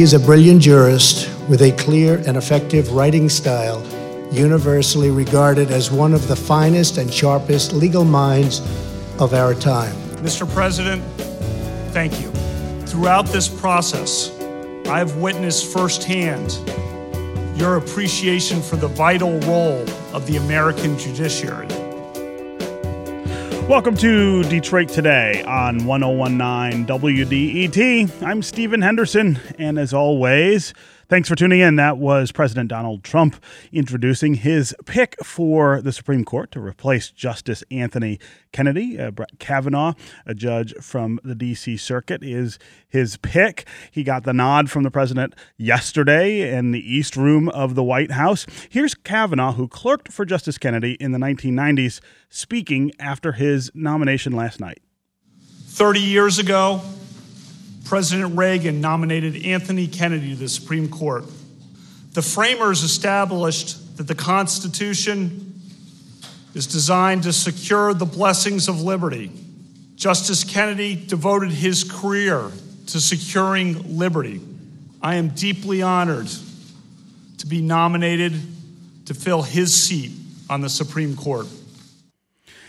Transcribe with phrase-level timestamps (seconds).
[0.00, 3.86] He is a brilliant jurist with a clear and effective writing style,
[4.32, 8.60] universally regarded as one of the finest and sharpest legal minds
[9.18, 9.94] of our time.
[10.24, 10.50] Mr.
[10.50, 11.04] President,
[11.92, 12.30] thank you.
[12.86, 14.34] Throughout this process,
[14.86, 16.58] I've witnessed firsthand
[17.54, 21.68] your appreciation for the vital role of the American judiciary.
[23.70, 28.20] Welcome to Detroit Today on 1019 WDET.
[28.20, 30.74] I'm Stephen Henderson, and as always,
[31.10, 31.74] Thanks for tuning in.
[31.74, 33.42] That was President Donald Trump
[33.72, 38.20] introducing his pick for the Supreme Court to replace Justice Anthony
[38.52, 38.96] Kennedy.
[38.96, 41.78] Uh, Brett Kavanaugh, a judge from the D.C.
[41.78, 43.66] Circuit, is his pick.
[43.90, 48.12] He got the nod from the president yesterday in the East Room of the White
[48.12, 48.46] House.
[48.68, 54.60] Here's Kavanaugh, who clerked for Justice Kennedy in the 1990s, speaking after his nomination last
[54.60, 54.78] night.
[55.66, 56.80] 30 years ago,
[57.90, 61.24] President Reagan nominated Anthony Kennedy to the Supreme Court.
[62.12, 65.60] The framers established that the Constitution
[66.54, 69.32] is designed to secure the blessings of liberty.
[69.96, 72.52] Justice Kennedy devoted his career
[72.86, 74.40] to securing liberty.
[75.02, 76.28] I am deeply honored
[77.38, 78.40] to be nominated
[79.06, 80.12] to fill his seat
[80.48, 81.48] on the Supreme Court.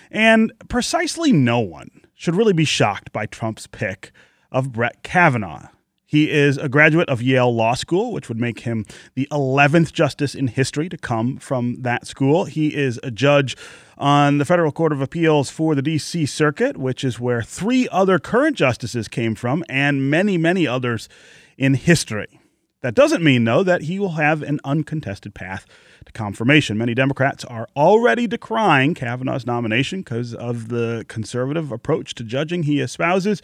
[0.09, 4.11] And precisely no one should really be shocked by Trump's pick
[4.51, 5.67] of Brett Kavanaugh.
[6.11, 8.85] He is a graduate of Yale Law School, which would make him
[9.15, 12.43] the 11th justice in history to come from that school.
[12.43, 13.55] He is a judge
[13.97, 16.25] on the Federal Court of Appeals for the D.C.
[16.25, 21.07] Circuit, which is where three other current justices came from, and many, many others
[21.57, 22.41] in history.
[22.81, 25.65] That doesn't mean, though, that he will have an uncontested path
[26.05, 26.77] to confirmation.
[26.77, 32.81] Many Democrats are already decrying Kavanaugh's nomination because of the conservative approach to judging he
[32.81, 33.41] espouses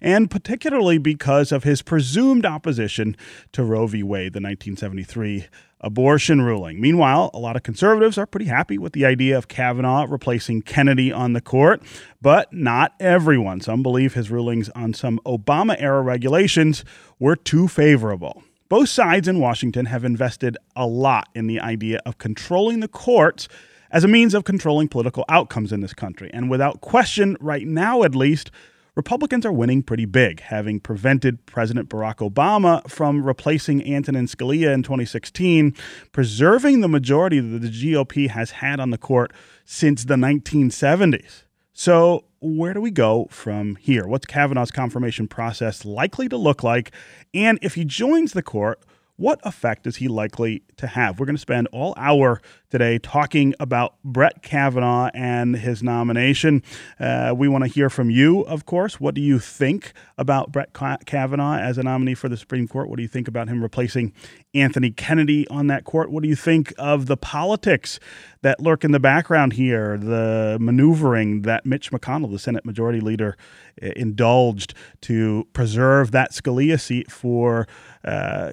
[0.00, 3.16] and particularly because of his presumed opposition
[3.52, 4.02] to Roe v.
[4.02, 5.46] Wade, the 1973
[5.80, 6.80] abortion ruling.
[6.80, 11.12] Meanwhile, a lot of conservatives are pretty happy with the idea of Kavanaugh replacing Kennedy
[11.12, 11.82] on the court,
[12.20, 13.60] but not everyone.
[13.60, 16.84] Some believe his rulings on some Obama era regulations
[17.18, 18.42] were too favorable.
[18.68, 23.46] Both sides in Washington have invested a lot in the idea of controlling the courts
[23.92, 26.30] as a means of controlling political outcomes in this country.
[26.32, 28.50] And without question, right now at least,
[28.96, 34.82] Republicans are winning pretty big, having prevented President Barack Obama from replacing Antonin Scalia in
[34.82, 35.76] 2016,
[36.12, 39.34] preserving the majority that the GOP has had on the court
[39.66, 41.42] since the 1970s.
[41.74, 44.06] So, where do we go from here?
[44.06, 46.90] What's Kavanaugh's confirmation process likely to look like?
[47.34, 48.80] And if he joins the court,
[49.16, 51.20] what effect is he likely to have?
[51.20, 52.40] We're going to spend all hour
[52.70, 56.62] today talking about Brett Kavanaugh and his nomination.
[56.98, 59.00] Uh, we want to hear from you, of course.
[59.00, 62.88] What do you think about Brett Kavanaugh as a nominee for the Supreme Court?
[62.88, 64.12] What do you think about him replacing
[64.54, 66.10] Anthony Kennedy on that court?
[66.10, 68.00] What do you think of the politics
[68.42, 73.36] that lurk in the background here, the maneuvering that Mitch McConnell, the Senate Majority Leader,
[73.80, 77.66] indulged to preserve that Scalia seat for
[78.04, 78.52] uh,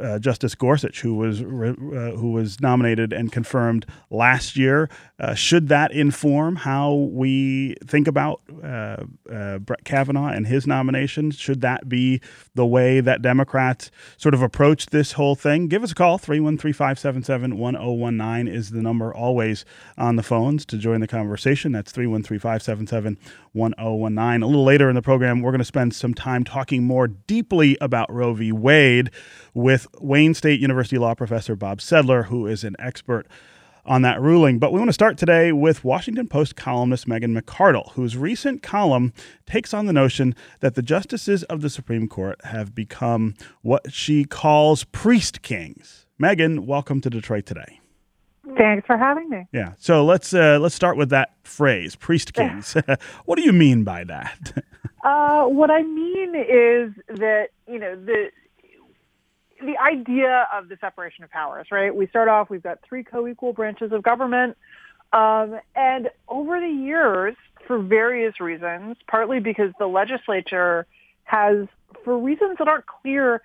[0.00, 3.53] uh, Justice Gorsuch, who was uh, who was nominated and confirmed
[4.10, 4.88] last year.
[5.18, 11.30] Uh, should that inform how we think about uh, uh, Brett Kavanaugh and his nomination?
[11.30, 12.20] Should that be
[12.54, 15.68] the way that Democrats sort of approach this whole thing?
[15.68, 16.18] Give us a call.
[16.18, 19.64] 313 577 1019 is the number always
[19.96, 21.70] on the phones to join the conversation.
[21.72, 23.18] That's 313 577
[23.52, 24.42] 1019.
[24.42, 27.78] A little later in the program, we're going to spend some time talking more deeply
[27.80, 28.50] about Roe v.
[28.50, 29.10] Wade
[29.54, 33.26] with Wayne State University law professor Bob Sedler, who is an expert
[33.86, 34.58] on that ruling.
[34.58, 39.12] But we want to start today with Washington Post columnist Megan McArdle, whose recent column
[39.46, 44.24] takes on the notion that the justices of the Supreme Court have become what she
[44.24, 46.06] calls priest kings.
[46.18, 47.80] Megan, welcome to Detroit today.
[48.56, 49.46] Thanks for having me.
[49.52, 49.72] Yeah.
[49.78, 52.76] So let's uh, let's start with that phrase, priest kings.
[53.24, 54.64] what do you mean by that?
[55.04, 58.30] uh, what I mean is that you know the
[59.64, 61.94] the idea of the separation of powers, right?
[61.94, 64.56] We start off, we've got three co-equal branches of government.
[65.12, 70.86] Um, and over the years, for various reasons, partly because the legislature
[71.24, 71.66] has,
[72.04, 73.42] for reasons that aren't clear,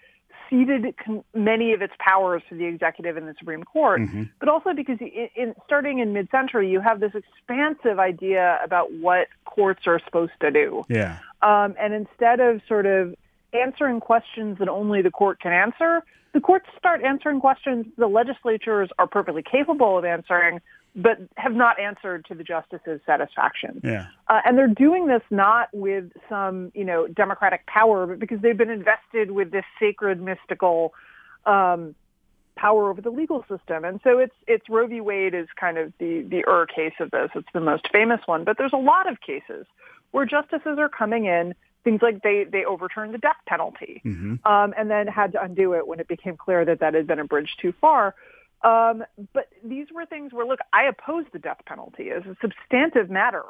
[0.50, 4.24] ceded con- many of its powers to the executive and the Supreme Court, mm-hmm.
[4.40, 9.28] but also because in, in, starting in mid-century, you have this expansive idea about what
[9.46, 10.84] courts are supposed to do.
[10.90, 11.20] Yeah.
[11.42, 13.16] Um, and instead of sort of
[13.54, 16.04] answering questions that only the court can answer,
[16.34, 20.62] the courts start answering questions the legislatures are perfectly capable of answering,
[20.96, 23.82] but have not answered to the justices' satisfaction.
[23.84, 24.08] Yeah.
[24.28, 28.58] Uh, and they're doing this not with some, you know, democratic power, but because they've
[28.58, 30.94] been invested with this sacred, mystical
[31.46, 31.96] um,
[32.56, 33.86] power over the legal system.
[33.86, 35.02] And so it's it's Roe v.
[35.02, 37.30] Wade is kind of the the Ur case of this.
[37.34, 39.66] It's the most famous one, but there's a lot of cases
[40.12, 41.56] where justices are coming in.
[41.84, 44.46] Things like they they overturned the death penalty, Mm-hmm.
[44.52, 47.20] um, and then had to undo it when it became clear that that had been
[47.20, 48.16] a bridge too far.
[48.62, 49.04] Um,
[49.34, 53.44] but these were things where, look, I oppose the death penalty as a substantive matter.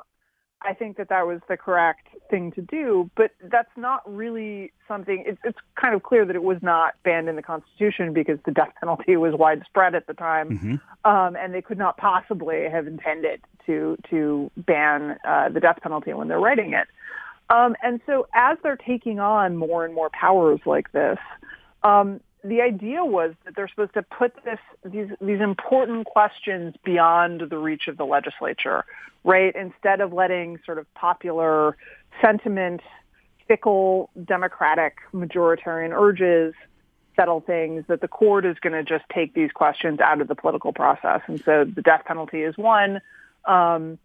[0.62, 5.24] I think that that was the correct thing to do, but that's not really something.
[5.26, 8.52] It's, it's kind of clear that it was not banned in the Constitution because the
[8.52, 11.10] death penalty was widespread at the time, Mm-hmm.
[11.10, 16.14] um, and they could not possibly have intended to to ban uh, the death penalty
[16.14, 16.88] when they're writing it.
[17.50, 21.18] Um, and so, as they're taking on more and more powers like this,
[21.84, 27.42] um, the idea was that they're supposed to put this these these important questions beyond
[27.50, 28.86] the reach of the legislature,
[29.24, 29.54] right?
[29.56, 31.76] Instead of letting sort of popular
[32.22, 32.82] sentiment,
[33.48, 36.54] fickle democratic majoritarian urges
[37.16, 40.36] settle things, that the court is going to just take these questions out of the
[40.36, 41.20] political process.
[41.28, 43.02] And so the death penalty is one.
[43.44, 44.00] Um,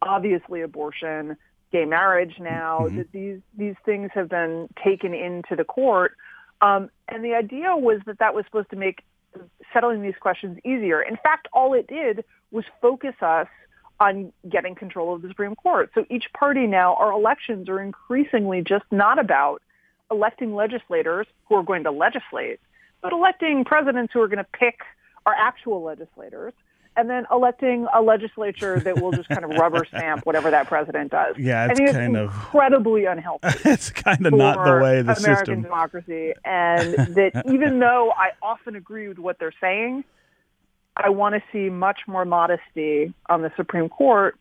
[0.00, 1.36] obviously, abortion,
[1.70, 2.96] gay marriage now, Mhm.
[2.96, 6.16] that these, these things have been taken into the court.
[6.60, 9.04] Um, and the idea was that that was supposed to make
[9.72, 11.02] settling these questions easier.
[11.02, 13.48] In fact, all it did was focus us
[14.00, 15.90] on getting control of the Supreme Court.
[15.94, 19.60] So each party now, our elections are increasingly just not about
[20.10, 22.60] electing legislators who are going to legislate,
[23.02, 24.80] but electing presidents who are going to pick
[25.26, 26.54] our actual legislators
[26.98, 31.12] and then electing a legislature that will just kind of rubber stamp whatever that president
[31.12, 31.38] does.
[31.38, 35.36] Yeah, it's kind it's of incredibly unhealthy it's kind of not the way the American
[35.36, 35.62] system.
[35.62, 40.02] democracy, and that even though I often agree with what they're saying,
[40.96, 44.36] I want to see much more modesty on the Supreme Court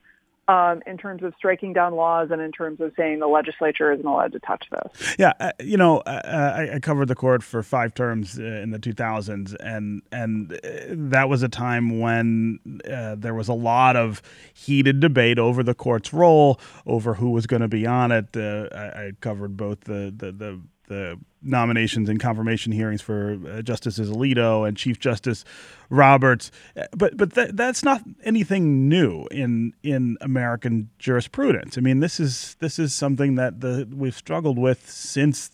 [0.48, 4.06] um, in terms of striking down laws and in terms of saying the legislature isn't
[4.06, 5.16] allowed to touch this.
[5.20, 6.22] Yeah, uh, you know, uh,
[6.56, 10.58] I, I covered the court for five terms uh, in the 2000s, and and uh,
[10.90, 12.60] that was a time when
[12.90, 14.22] uh, there was a lot of
[14.54, 18.36] heated debate over the court's role, over who was going to be on it.
[18.36, 23.62] Uh, I, I covered both the the the, the nominations and confirmation hearings for uh,
[23.62, 25.46] Justices Alito and Chief Justice
[25.90, 31.78] Roberts, Uh, but but th- that's not anything new in in American jurisprudence.
[31.78, 35.52] I mean, this is this is something that the we've struggled with since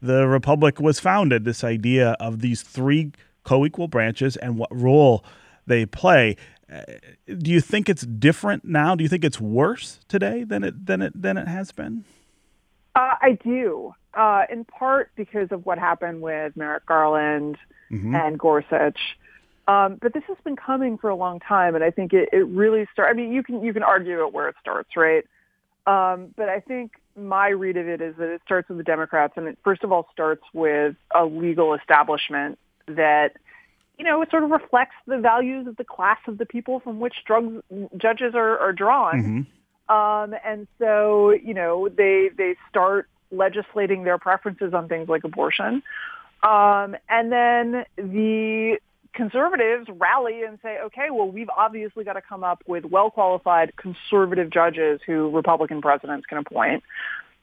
[0.00, 1.44] the republic was founded.
[1.44, 3.12] This idea of these three
[3.44, 5.24] co-equal branches and what role
[5.66, 6.36] they play.
[6.72, 6.82] Uh,
[7.26, 8.94] do you think it's different now?
[8.94, 12.04] Do you think it's worse today than it than it than it has been?
[12.94, 17.56] Uh, I do, uh, in part because of what happened with Merrick Garland
[17.90, 18.14] Mhm.
[18.14, 18.98] and Gorsuch.
[19.68, 22.46] Um, but this has been coming for a long time, and I think it, it
[22.46, 23.10] really starts.
[23.10, 25.24] I mean, you can you can argue it where it starts, right?
[25.86, 29.34] Um, but I think my read of it is that it starts with the Democrats,
[29.36, 33.36] and it first of all starts with a legal establishment that,
[33.98, 36.98] you know, it sort of reflects the values of the class of the people from
[36.98, 37.62] which drugs
[37.96, 39.46] judges are, are drawn.
[39.88, 39.94] Mhm.
[39.94, 45.82] Um, and so, you know, they they start legislating their preferences on things like abortion.
[46.42, 48.78] Um, and then the
[49.14, 54.50] conservatives rally and say, okay, well, we've obviously got to come up with well-qualified conservative
[54.50, 56.82] judges who Republican presidents can appoint,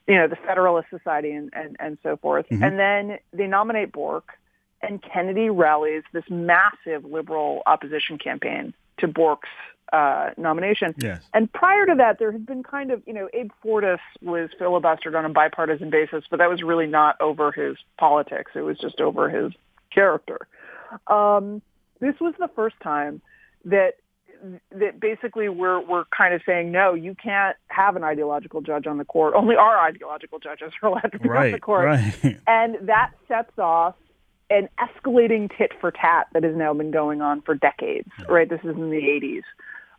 [0.06, 2.46] you know, the Federalist Society and, and, and so forth.
[2.48, 2.66] Mhm.
[2.66, 4.32] And then they nominate Bork,
[4.82, 9.48] and Kennedy rallies this massive liberal opposition campaign to Bork's
[9.92, 10.94] uh, nomination.
[10.98, 11.22] Yes.
[11.34, 15.16] And prior to that, there had been kind of, you know, Abe Fortas was filibustered
[15.18, 18.52] on a bipartisan basis, but that was really not over his politics.
[18.54, 19.52] It was just over his
[19.92, 20.46] character.
[21.06, 21.62] Um,
[22.00, 23.20] this was the first time
[23.64, 23.94] that
[24.72, 28.96] that basically we're we're kind of saying no, you can't have an ideological judge on
[28.96, 29.34] the court.
[29.34, 31.60] Only our ideological judges are allowed to be on the Right.
[31.60, 32.38] court Right.
[32.46, 33.96] and that sets off
[34.48, 38.08] an escalating tit for tat that has now been going on for decades.
[38.28, 39.42] Right, this is in the 80s.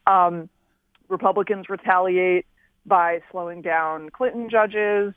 [0.07, 0.49] Um,
[1.09, 2.45] Republicans retaliate
[2.85, 5.13] by slowing down Clinton judges.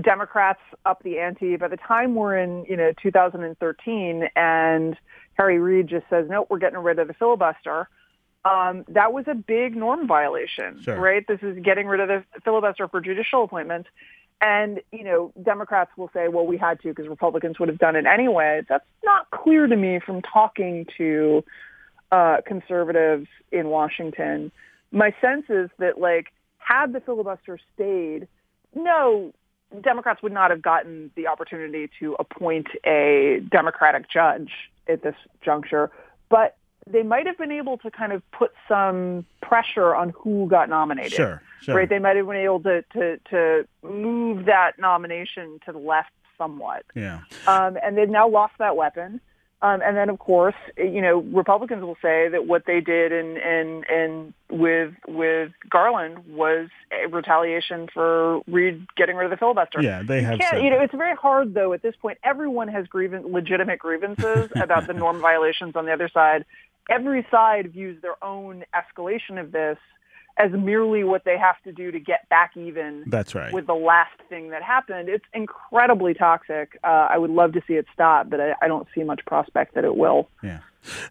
[0.00, 1.56] Democrats up the ante.
[1.56, 4.96] By the time we're in, you know, 2013, and
[5.34, 7.88] Harry Reid just says, "No, we're getting rid of the filibuster."
[8.44, 10.98] Um, that was a big norm violation, Sure.
[11.00, 11.26] right?
[11.26, 13.88] This is getting rid of the filibuster for judicial appointments.
[14.40, 17.96] And, you know, Democrats will say, well, we had to because Republicans would have done
[17.96, 18.60] it anyway.
[18.68, 21.42] That's not clear to me from talking to
[22.14, 24.52] uh, conservatives in Washington.
[24.92, 26.26] My sense is that, like,
[26.58, 28.22] had the filibuster stayed,
[28.74, 29.32] no
[29.82, 34.50] Democrats would not have gotten the opportunity to appoint a Democratic judge
[34.86, 35.16] at this
[35.46, 35.90] juncture,
[36.28, 36.56] but
[36.86, 41.12] they might have been able to kind of put some pressure on who got nominated.
[41.12, 41.74] Sure, sure.
[41.74, 41.88] Right?
[41.88, 46.84] They might have been able to to to move that nomination to the left somewhat.
[46.94, 47.20] Yeah.
[47.46, 49.20] Um, and they've now lost that weapon.
[49.62, 53.38] Um, and then, of course, you know, Republicans will say that what they did in,
[53.38, 59.80] in, in with with Garland was a retaliation for Reid getting rid of the filibuster.
[59.80, 60.38] Yeah, they have.
[60.40, 61.72] Said you know, it's very hard though.
[61.72, 66.10] At this point, everyone has grievan legitimate grievances about the norm violations on the other
[66.12, 66.44] side.
[66.90, 69.78] Every side views their own escalation of this
[70.36, 73.52] as merely what they have to do to get back even That's right.
[73.52, 75.08] with the last thing that happened.
[75.08, 76.78] It's incredibly toxic.
[76.82, 79.74] Uh, I would love to see it stop, but I, I don't see much prospect
[79.74, 80.28] that it will.
[80.42, 80.60] Yeah.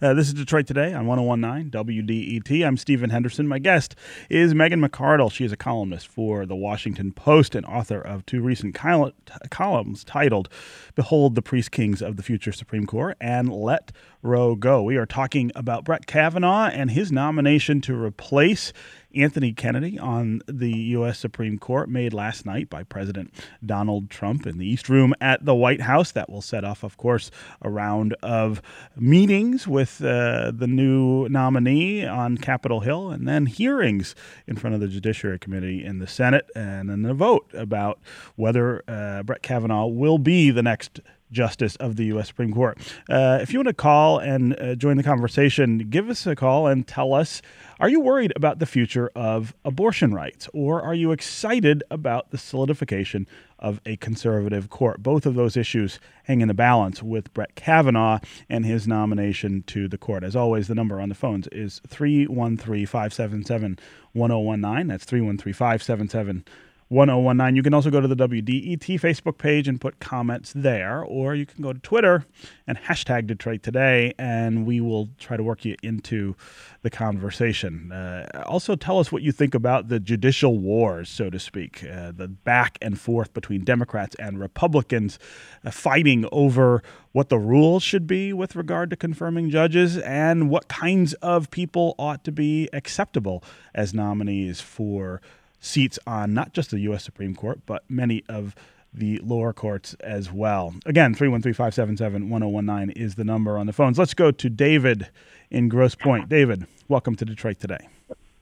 [0.01, 2.65] Uh, this is Detroit Today on 1019 WDET.
[2.65, 3.47] I'm Stephen Henderson.
[3.47, 3.95] My guest
[4.29, 5.31] is Megan McArdle.
[5.31, 9.13] She is a columnist for the Washington Post and author of two recent col-
[9.49, 10.49] columns titled
[10.95, 14.83] Behold the Priest Kings of the Future Supreme Court and Let Roe Go.
[14.83, 18.73] We are talking about Brett Kavanaugh and his nomination to replace
[19.15, 21.19] Anthony Kennedy on the U.S.
[21.19, 23.31] Supreme Court made last night by President
[23.63, 26.11] Donald Trump in the East Room at the White House.
[26.11, 27.29] That will set off, of course,
[27.61, 28.61] a round of
[28.95, 34.15] meetings with uh, the new nominee on Capitol Hill and then hearings
[34.47, 37.99] in front of the Judiciary Committee in the Senate and then a vote about
[38.35, 40.99] whether uh, Brett Kavanaugh will be the next
[41.33, 42.27] justice of the U.S.
[42.27, 42.77] Supreme Court.
[43.09, 46.67] Uh, if you want to call and uh, join the conversation, give us a call
[46.67, 47.41] and tell us
[47.79, 52.37] are you worried about the future of abortion rights or are you excited about the
[52.37, 53.27] solidification
[53.59, 55.03] of a conservative court?
[55.03, 59.87] Both of those issues hang in the balance with Brett Kavanaugh and his nomination to
[59.87, 60.23] the court.
[60.23, 63.79] As always, the number on the phones is 313 577
[64.13, 64.87] 1019.
[64.87, 66.45] That's 313 577
[66.89, 67.55] 1019.
[67.55, 71.45] You can also go to the WDET Facebook page and put comments there, or you
[71.45, 72.25] can go to Twitter
[72.67, 76.35] and hashtag Detroit Today, and we will try to work you into
[76.81, 77.91] the conversation.
[77.91, 82.11] Uh, also, tell us what you think about the judicial wars, so to speak, uh,
[82.11, 85.17] the back and forth between Democrats and Republicans
[85.63, 90.67] uh, fighting over what the rules should be with regard to confirming judges and what
[90.67, 95.21] kinds of people ought to be acceptable as nominees for
[95.63, 97.03] seats on not just the U.S.
[97.03, 98.53] Supreme Court, but many of
[98.93, 100.75] the lower courts as well.
[100.85, 103.97] Again, 313 577 1019 is the number on the phones.
[103.97, 105.09] Let's go to David
[105.49, 106.27] in Grosse Pointe.
[106.29, 107.87] David, welcome to Detroit today.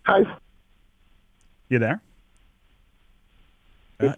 [0.06, 0.22] Hi.
[1.70, 2.02] You there?
[4.00, 4.14] Uh,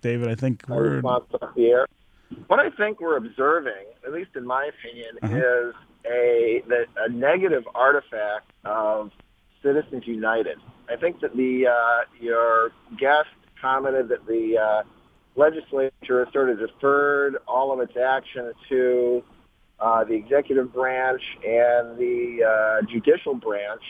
[0.00, 0.96] David, I think we're.
[0.96, 1.86] response off the air.
[2.48, 5.36] What I think we're observing, at least in my opinion, Uh-huh.
[5.36, 5.74] is
[6.06, 9.10] a the, a negative artifact of
[9.66, 10.58] Citizens United.
[10.88, 13.28] I think that the uh, your guest
[13.60, 14.82] commented that the uh,
[15.34, 19.24] legislature has sort of deferred all of its action to
[19.80, 23.82] uh, the executive branch and the uh, judicial branch.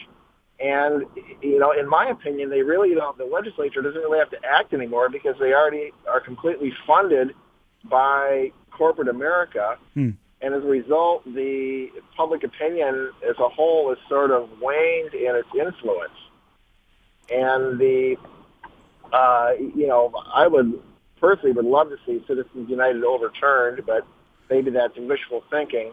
[0.58, 1.04] And
[1.42, 3.18] you know, in my opinion, they really don't.
[3.18, 7.32] The legislature doesn't really have to act anymore because they already are completely funded
[7.84, 9.76] by corporate America.
[9.92, 10.10] Hmm.
[10.42, 15.34] And as a result, the public opinion as a whole is sort of waned in
[15.34, 16.12] its influence.
[17.30, 18.16] And the,
[19.12, 20.80] uh, you know, I would
[21.20, 24.06] personally would love to see Citizens United overturned, but
[24.50, 25.92] maybe that's wishful thinking.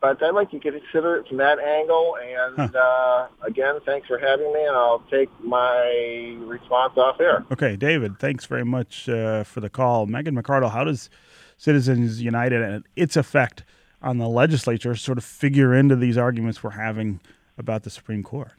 [0.00, 2.16] But I'd like to consider it from that angle.
[2.16, 7.44] And uh, again, thanks for having me, and I'll take my response off air.
[7.52, 10.06] Okay, David, thanks very much uh, for the call.
[10.06, 11.10] Megan McArdle, how does
[11.58, 13.64] Citizens United and its effect
[14.02, 17.20] on the legislature sort of figure into these arguments we're having
[17.58, 18.52] about the Supreme Court?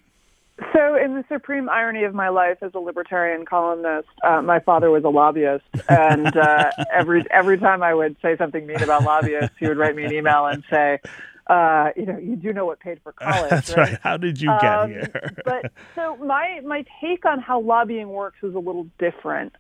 [0.73, 4.91] So, in the supreme irony of my life as a libertarian columnist, uh, my father
[4.91, 9.55] was a lobbyist, and uh, every every time I would say something mean about lobbyists,
[9.59, 10.99] he would write me an email and say,
[11.47, 13.97] uh, "You know, you do know what paid for college, That's right.
[14.03, 15.33] How did you get Um, here?
[15.43, 19.55] but so my my take on how lobbying works is a little different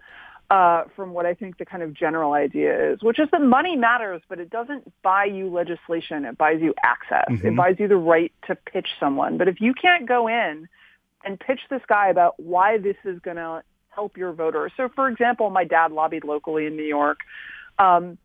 [0.51, 3.77] uh, from what I think the kind of general idea is, which is that money
[3.77, 6.25] matters, but it doesn't buy you legislation.
[6.25, 7.25] It buys you access.
[7.41, 9.37] It buys you the right to pitch someone.
[9.37, 10.67] But if you can't go in
[11.23, 14.73] and pitch this guy about why this is going to help your voters.
[14.75, 17.19] So, for example, my dad lobbied locally in New York.
[17.79, 18.17] Um,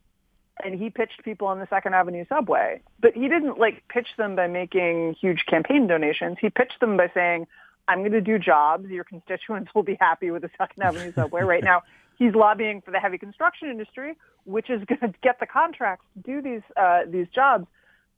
[0.65, 2.81] and he pitched people on the Second Avenue subway.
[2.99, 6.39] But he didn't like pitch them by making huge campaign donations.
[6.41, 7.47] He pitched them by saying,
[7.87, 8.89] I'm going to do jobs.
[8.89, 11.43] Your constituents will be happy with the Second Avenue subway.
[11.43, 11.83] Right now,
[12.19, 16.23] he's lobbying for the heavy construction industry, which is going to get the contracts to
[16.23, 17.67] do these uh, these jobs.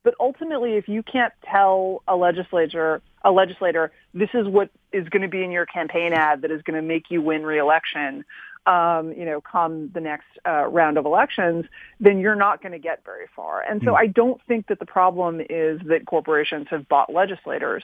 [0.03, 5.23] But ultimately, if you can't tell a legislature, a legislator, this is what is going
[5.23, 8.23] to be in your campaign ad that is going to make you win re-election,
[8.65, 11.65] um, you know, come the next uh, round of elections,
[11.99, 13.61] then you're not going to get very far.
[13.61, 17.83] And so I don't think that the problem is that corporations have bought legislators.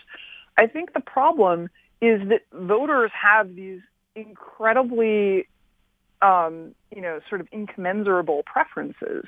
[0.57, 1.69] I think the problem
[2.01, 3.81] is that voters have these
[4.15, 5.47] incredibly,
[6.25, 9.25] um, you know, sort of incommensurable preferences,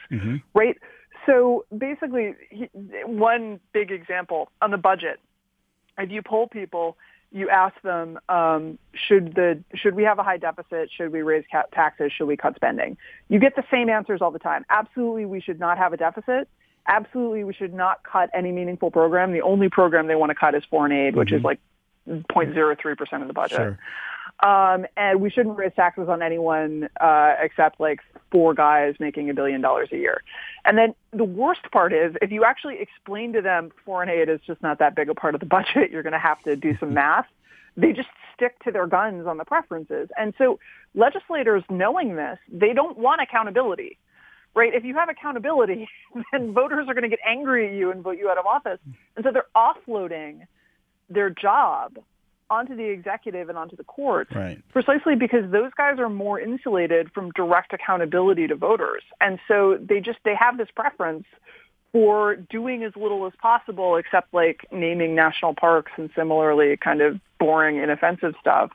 [0.54, 0.78] right?
[1.26, 2.70] So basically, he-
[3.06, 5.20] one big example on the budget,
[5.98, 6.98] if you poll people,
[7.32, 10.90] you ask them, um, should the should we have a high deficit?
[10.96, 12.12] Should we raise ca- taxes?
[12.16, 12.98] Should we cut spending?
[13.30, 14.66] You get the same answers all the time.
[14.70, 16.48] Absolutely, we should not have a deficit.
[16.88, 19.34] Absolutely, we should not cut any meaningful program.
[19.34, 21.60] The only program they want to cut is foreign aid, which is like
[22.08, 23.58] 0.03 percent of the budget.
[23.58, 23.80] Sure.
[24.44, 28.02] Um, and we shouldn't raise taxes on anyone uh, except like
[28.32, 30.22] four guys making a billion dollars a year.
[30.64, 34.40] And then the worst part is if you actually explain to them foreign aid is
[34.46, 36.78] just not that big a part of the budget, you're going to have to do
[36.80, 37.26] some math.
[37.76, 40.10] They just stick to their guns on the preferences.
[40.18, 40.60] And so
[40.94, 43.98] legislators knowing this, they don't want accountability.
[44.56, 44.74] Right?
[44.74, 45.88] If you have accountability,
[46.32, 48.80] then voters are going to get angry at you and vote you out of office.
[49.16, 50.48] And so they're offloading
[51.10, 51.98] their job
[52.50, 54.62] onto the executive and onto the courts Right.
[54.72, 59.04] precisely because those guys are more insulated from direct accountability to voters.
[59.22, 61.26] And so they just they have this preference
[61.92, 67.20] for doing as little as possible except like naming national parks and similarly kind of
[67.40, 68.72] boring inoffensive stuff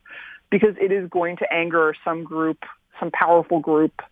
[0.51, 2.59] because it is going to anger some group,
[2.99, 4.03] some powerful group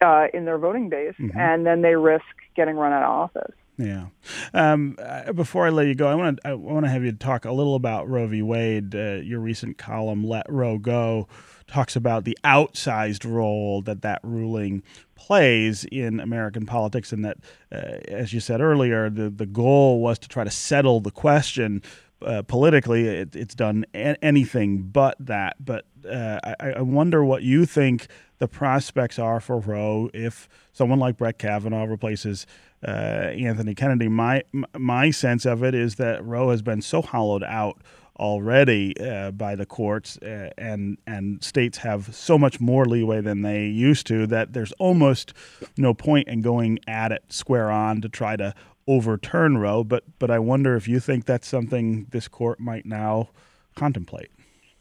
[0.00, 2.24] uh, in their voting base and then they risk
[2.54, 3.54] getting run out of office.
[3.78, 4.06] Yeah.
[4.52, 7.12] Um, uh, before I let you go, I want to I want to have you
[7.12, 8.42] talk a little about Roe v.
[8.42, 8.92] Wade.
[8.94, 11.28] Uh, your recent column, "Let Roe Go,"
[11.68, 14.82] talks about the outsized role that that ruling
[15.14, 17.38] plays in American politics, and that,
[17.70, 21.80] uh, as you said earlier, the the goal was to try to settle the question.
[22.20, 25.54] Uh, politically, it, it's done a- anything but that.
[25.64, 28.08] But uh, I, I wonder what you think
[28.38, 32.44] the prospects are for Roe if someone like Brett Kavanaugh replaces
[32.86, 34.08] uh, Anthony Kennedy.
[34.08, 34.42] My
[34.76, 37.80] my sense of it is that Roe has been so hollowed out
[38.18, 43.42] already uh, by the courts, uh, and and states have so much more leeway than
[43.42, 45.32] they used to that there's almost
[45.76, 48.54] no point in going at it square on to try to
[48.86, 49.84] overturn Roe.
[49.84, 53.30] But but I wonder if you think that's something this court might now
[53.74, 54.30] contemplate.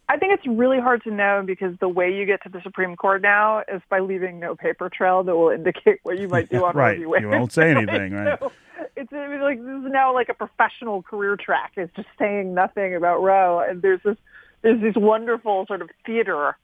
[0.10, 2.96] I think it's really hard to know because the way you get to the Supreme
[2.96, 6.64] Court now is by leaving no paper trail that will indicate what you might do
[6.66, 6.94] on Right.
[6.94, 7.06] Roe v.
[7.06, 7.22] Wade.
[7.24, 8.40] You won't say anything, right?
[8.40, 8.52] So
[8.96, 11.74] it's I mean, like this is now like a professional career track.
[11.76, 14.18] It's just saying nothing about Roe, and there's this
[14.62, 16.56] there's this wonderful sort of theater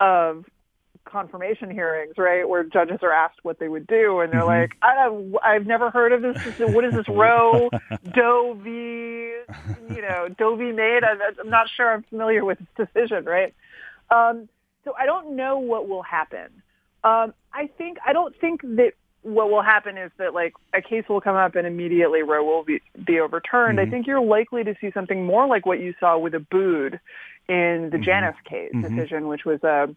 [0.00, 0.44] of
[1.04, 4.48] confirmation hearings, right, where judges are asked what they would do, and they're Mm-hmm.
[4.48, 6.42] like, I don't, I've never heard of this.
[6.44, 7.70] This is- What is this Roe
[8.14, 8.70] Doe v.
[9.94, 10.72] You know Doe v.
[10.72, 11.04] Made?
[11.04, 11.92] I'm, I'm not sure.
[11.92, 13.54] I'm familiar with this decision, right?
[14.10, 14.48] Um,
[14.84, 16.48] so I don't know what will happen.
[17.04, 21.04] Um, I think I don't think that what will happen is that like a case
[21.08, 23.80] will come up and immediately Roe will be, be overturned.
[23.80, 27.00] I think you're likely to see something more like what you saw with Abood
[27.48, 29.88] in the Janus case decision, which was a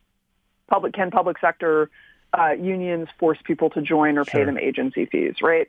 [0.68, 1.90] public can public sector
[2.38, 5.68] uh, unions force people to join or pay them agency fees, right?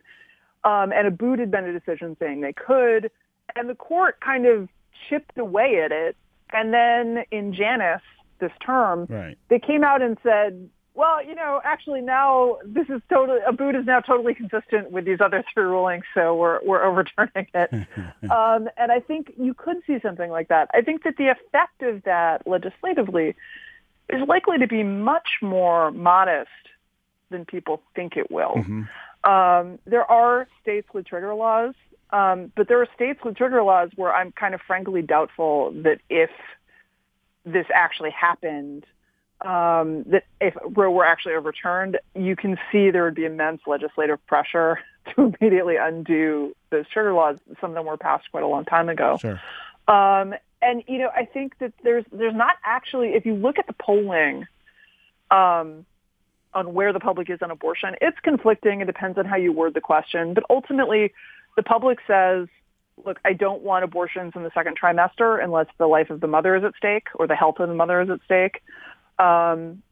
[0.64, 3.10] Um, and Abood had been a decision saying they could,
[3.54, 4.68] and the court kind of
[5.08, 6.16] chipped away at it.
[6.52, 8.02] And then in Janus
[8.40, 9.36] this term, Right.
[9.48, 13.86] they came out and said, well, you know, actually now this is totally, Abood is
[13.86, 17.70] now totally consistent with these other three rulings, so we're, we're overturning it.
[18.30, 20.68] um, and I think you could see something like that.
[20.74, 23.36] I think that the effect of that legislatively
[24.08, 26.50] is likely to be much more modest
[27.30, 28.54] than people think it will.
[29.24, 31.74] Um, there are states with trigger laws,
[32.10, 35.98] um, but there are states with trigger laws where I'm kind of frankly doubtful that
[36.08, 36.30] if
[37.44, 38.86] this actually happened,
[39.40, 44.24] um, that if Roe were actually overturned, you can see there would be immense legislative
[44.26, 44.80] pressure
[45.14, 47.38] to immediately undo those trigger laws.
[47.60, 49.18] Some of them were passed quite a long time ago.
[49.20, 49.40] Sure.
[49.86, 53.66] Um, and you know, I think that there's there's not actually, if you look at
[53.66, 54.46] the polling
[55.30, 55.86] um,
[56.54, 58.80] on where the public is on abortion, it's conflicting.
[58.80, 61.12] It depends on how you word the question, but ultimately,
[61.56, 62.48] the public says,
[63.04, 66.56] "Look, I don't want abortions in the second trimester unless the life of the mother
[66.56, 68.62] is at stake or the health of the mother is at stake."
[69.18, 69.82] Um,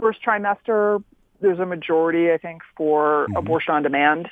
[0.00, 1.02] first trimester,
[1.40, 4.28] there's a majority, I think, for abortion on demand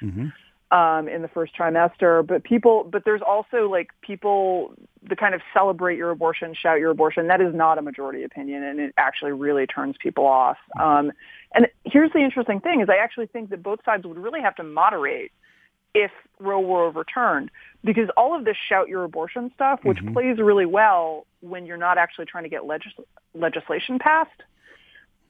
[0.72, 2.26] um, in the first trimester.
[2.26, 4.74] But people, but there's also like people,
[5.08, 7.28] the kind of celebrate your abortion, shout your abortion.
[7.28, 10.56] That is not a majority opinion, and it actually really turns people off.
[10.80, 11.12] Um,
[11.54, 14.56] and here's the interesting thing: is I actually think that both sides would really have
[14.56, 15.30] to moderate
[15.94, 17.50] if Roe were overturned,
[17.84, 21.98] because all of this shout your abortion stuff, which plays really well when you're not
[21.98, 22.94] actually trying to get legis-
[23.34, 24.42] legislation passed,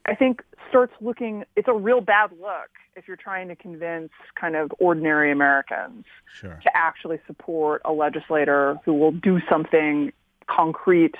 [0.06, 4.56] I think starts looking, it's a real bad look if you're trying to convince kind
[4.56, 6.58] of ordinary Americans Sure.
[6.62, 10.12] to actually support a legislator who will do something
[10.46, 11.14] concrete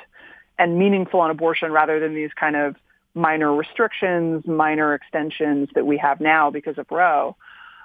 [0.58, 2.76] and meaningful on abortion rather than these kind of
[3.14, 7.36] minor restrictions, minor extensions that we have now because of Roe.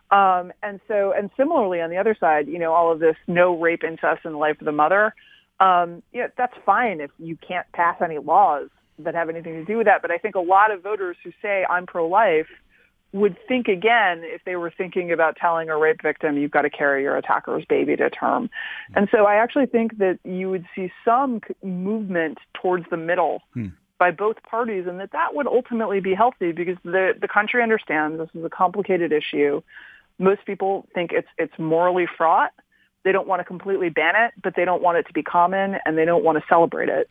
[0.09, 3.57] Um, and so, and similarly on the other side, you know, all of this no
[3.59, 5.13] rape, incest, in the life of the mother.
[5.59, 9.77] Um, yeah, that's fine if you can't pass any laws that have anything to do
[9.77, 10.01] with that.
[10.01, 12.47] But I think a lot of voters who say I'm pro-life
[13.13, 16.69] would think again if they were thinking about telling a rape victim you've got to
[16.69, 18.49] carry your attacker's baby to term.
[18.95, 23.67] And so I actually think that you would see some movement towards the middle hmm.
[23.97, 28.17] by both parties and that that would ultimately be healthy because the the country understands
[28.17, 29.61] this is a complicated issue.
[30.19, 32.51] Most people think it's it's morally fraught.
[33.03, 35.77] They don't want to completely ban it, but they don't want it to be common
[35.85, 37.09] and they don't want to celebrate it.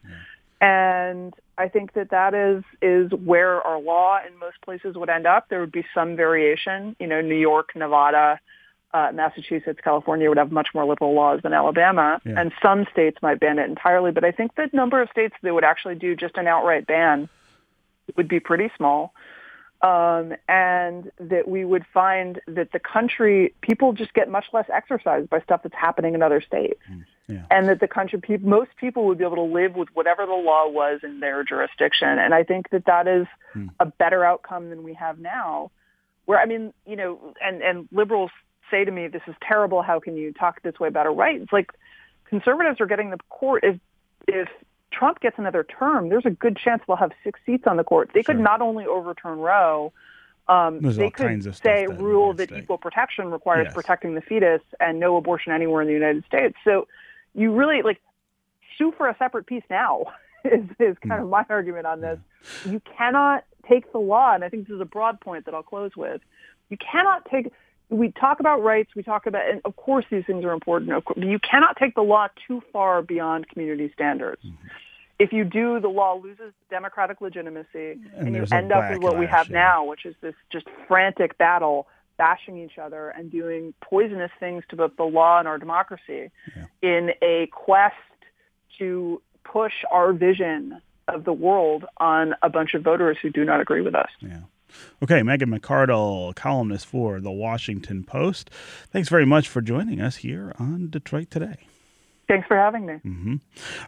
[0.61, 5.27] And I think that that is is where our law in most places would end
[5.27, 5.49] up.
[5.49, 6.97] There would be some variation.
[7.01, 8.39] You know, New York, Nevada,
[8.93, 12.35] uh, Massachusetts, California would have much more liberal laws than Alabama, Yeah.
[12.41, 14.11] and some states might ban it entirely.
[14.13, 17.29] But I think the number of states that would actually do just an outright ban
[18.17, 19.13] would be pretty small.
[19.83, 25.29] Um, and that we would find that the country, people just get much less exercised
[25.29, 26.81] by stuff that's happening in other states
[27.29, 27.45] Yeah.
[27.51, 30.33] and that the country, peop most people would be able to live with whatever the
[30.33, 32.07] law was in their jurisdiction.
[32.09, 33.27] And I think that that is
[33.81, 35.73] a better outcome than we have now.
[36.27, 38.31] Where I mean, you know, and and liberals
[38.71, 39.83] say to me, "This is terrible.
[39.83, 41.73] How can you talk this way about a right?" It's like
[42.27, 43.65] conservatives are getting the court.
[43.65, 43.81] If
[44.29, 44.49] if
[44.93, 48.11] Trump gets another term, there's a good chance we'll have six seats on the court.
[48.15, 49.93] They could not only overturn Roe.
[50.49, 53.75] Um, they could kinds of stuff say that rule that equal protection requires Yes.
[53.75, 56.57] protecting the fetus and no abortion anywhere in the United States.
[56.63, 56.87] So
[57.37, 58.01] you really like
[58.77, 60.07] sue for a separate piece now
[60.45, 61.25] is, is kind Hmm.
[61.25, 62.19] of my argument on this.
[62.65, 65.63] You cannot take the law, and I think this is a broad point that I'll
[65.63, 66.21] close with.
[66.71, 67.53] You cannot take.
[67.89, 68.91] We talk about rights.
[68.97, 70.93] We talk about, and of course, these things are important.
[70.93, 74.43] Of course, but you cannot take the law too far beyond community standards.
[74.45, 74.67] Mm-hmm.
[75.19, 79.27] If you do, the law loses democratic legitimacy, and, you end up with what we
[79.27, 79.55] have yeah.
[79.61, 81.87] now, which is this just frantic battle,
[82.19, 86.31] bashing each other and doing poisonous things to both the law and our democracy
[86.83, 87.95] in a quest
[88.79, 93.61] to push our vision of the world on a bunch of voters who do not
[93.61, 94.09] agree with us.
[94.21, 94.41] Yeah.
[95.03, 98.51] Okay, Megan McArdle, columnist for the Washington Post.
[98.91, 101.67] Thanks very much for joining us here on Detroit Today.
[102.29, 102.95] Thanks for having me.
[102.95, 103.35] Mm-hmm.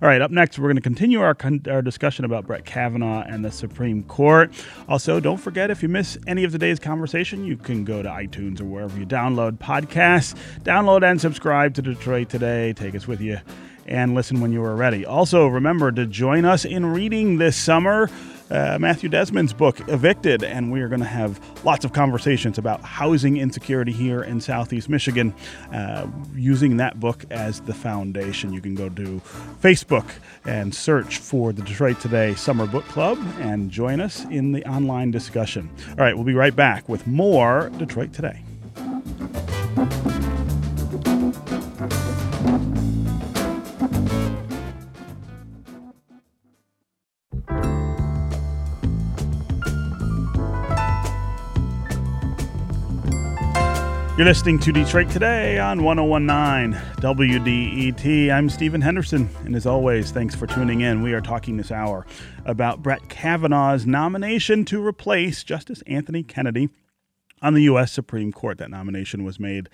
[0.00, 3.22] All right, up next, we're going to continue our, con- our discussion about Brett Kavanaugh
[3.22, 4.52] and the Supreme Court.
[4.88, 8.60] Also, don't forget if you miss any of today's conversation, you can go to iTunes
[8.60, 10.38] or wherever you download podcasts.
[10.62, 12.72] Download and subscribe to Detroit Today.
[12.74, 13.38] Take us with you
[13.86, 15.04] and listen when you are ready.
[15.04, 18.08] Also, remember to join us in reading this summer.
[18.50, 22.80] Uh, Matthew Desmond's book, Evicted, and we are going to have lots of conversations about
[22.82, 25.34] housing insecurity here in Southeast Michigan
[25.72, 28.52] uh, using that book as the foundation.
[28.52, 29.20] You can go to
[29.60, 30.08] Facebook
[30.46, 35.10] and search for the Detroit Today Summer Book Club and join us in the online
[35.10, 35.68] discussion.
[35.90, 38.42] All right, we'll be right back with more Detroit Today.
[54.18, 58.32] You're listening to Detroit Today on 1019 WDET.
[58.32, 61.04] I'm Stephen Henderson, and as always, thanks for tuning in.
[61.04, 62.04] We are talking this hour
[62.44, 66.68] about Brett Kavanaugh's nomination to replace Justice Anthony Kennedy
[67.42, 67.92] on the U.S.
[67.92, 68.58] Supreme Court.
[68.58, 69.68] That nomination was made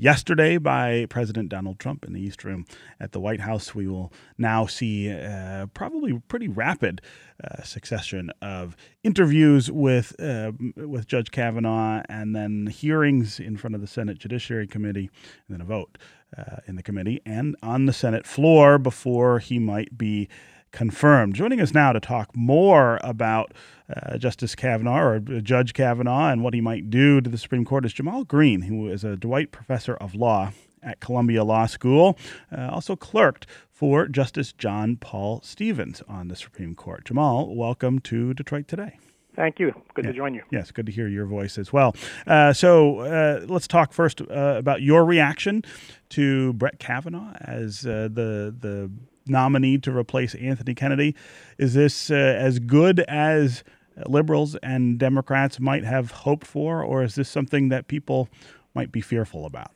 [0.00, 2.64] yesterday by President Donald Trump in the East Room
[2.98, 3.74] at the White House.
[3.74, 7.02] We will now see uh, probably pretty rapid
[7.44, 13.80] uh, succession of interviews with uh, with Judge Kavanaugh, and then hearings in front of
[13.80, 15.10] the Senate Judiciary Committee,
[15.46, 15.98] and then a vote
[16.36, 20.28] uh, in the committee and on the Senate floor before he might be
[20.72, 21.34] confirmed.
[21.34, 23.52] Joining us now to talk more about
[23.94, 27.84] uh, Justice Kavanaugh or Judge Kavanaugh and what he might do to the Supreme Court
[27.84, 30.52] is Jamal Greene, who is a Dwight Professor of Law
[30.82, 32.16] at Columbia Law School,
[32.56, 37.04] uh, also clerked for Justice John Paul Stevens on the Supreme Court.
[37.04, 38.98] Jamal, welcome to Detroit Today.
[39.36, 39.72] Thank you.
[39.94, 40.42] Good to join you.
[40.50, 41.94] Yes, good to hear your voice as well.
[42.26, 44.24] Uh, so uh, let's talk first uh,
[44.58, 45.62] about your reaction
[46.10, 48.90] to Brett Kavanaugh as uh, the the
[49.26, 51.14] nominee to replace Anthony Kennedy.
[51.58, 53.64] Is this uh, as good as
[54.06, 58.28] liberals and Democrats might have hoped for, or is this something that people
[58.74, 59.72] might be fearful about?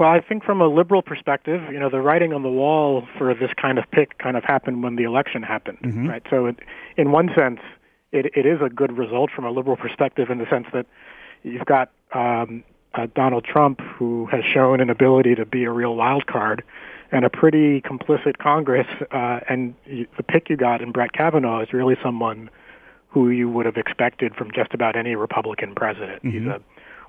[0.00, 3.32] Well, I think from a liberal perspective, you know, the writing on the wall for
[3.32, 6.22] this kind of pick kind of happened when the election happened, right?
[6.28, 6.58] So, it,
[6.96, 7.60] in one sense,
[8.10, 10.86] it, it is a good result from a liberal perspective in the sense that
[11.44, 15.94] you've got um, uh, Donald Trump, who has shown an ability to be a real
[15.94, 16.64] wild card,
[17.10, 18.86] and a pretty complicit Congress.
[19.10, 22.50] Uh, and the pick you got in Brett Kavanaugh is really someone
[23.08, 26.22] who you would have expected from just about any Republican president.
[26.22, 26.30] Mm-hmm.
[26.30, 26.60] He's a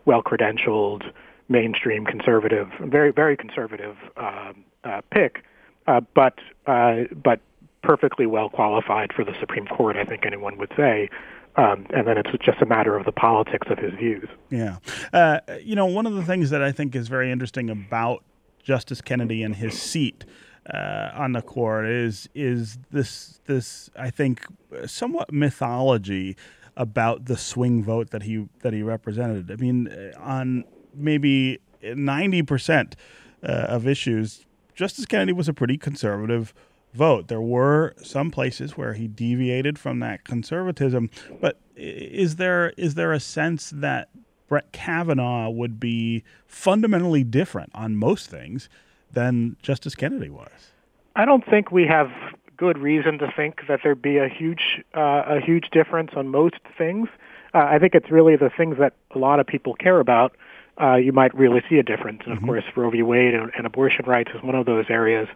[0.06, 1.12] well-credentialed,
[1.50, 5.44] mainstream conservative, very very conservative uh, uh, pick,
[5.88, 7.42] uh, but uh, but
[7.82, 9.98] perfectly well qualified for the Supreme Court.
[9.98, 11.10] I think anyone would say.
[11.56, 14.30] Um, and then it's just a matter of the politics of his views.
[14.50, 14.78] Yeah.
[15.12, 18.24] Uh, you know, one of the things that I think is very interesting about
[18.70, 20.26] Justice Kennedy and his seat
[20.72, 24.46] uh, on the court is is this this I think
[24.86, 26.38] somewhat mythology
[26.78, 29.50] about the swing vote that he that he represented.
[29.50, 32.96] I mean, uh, on maybe ninety percent
[33.42, 36.54] uh, of issues, Justice Kennedy was a pretty conservative
[36.94, 37.28] vote.
[37.28, 41.10] There were some places where he deviated from that conservatism,
[41.42, 44.10] but is there is there a sense that
[44.50, 48.68] Brett Kavanaugh would be fundamentally different on most things
[49.12, 50.72] than Justice Kennedy was?
[51.16, 52.12] I don't think we have
[52.58, 56.60] good reason to think that there'd be a huge uh, a huge difference on most
[56.78, 57.08] things.
[57.54, 60.36] Uh, I think it's really the things that a lot of people care about.
[60.82, 62.22] Uh, you might really see a difference.
[62.24, 62.48] And of mm-hmm.
[62.48, 63.02] course, Roe v.
[63.02, 65.28] Wade and, and, abortion rights is one of those areas.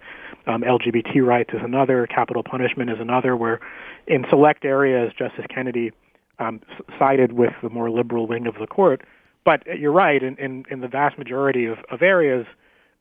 [0.48, 2.08] Um, LGBT rights is another.
[2.08, 3.36] Capital punishment is another.
[3.36, 3.60] Where,
[4.08, 5.92] in select areas, Justice Kennedy
[6.44, 6.62] um,
[7.00, 9.02] sided with the more liberal wing of the court.
[9.46, 10.22] But you're right.
[10.22, 12.46] In, in, in the vast majority of, of areas,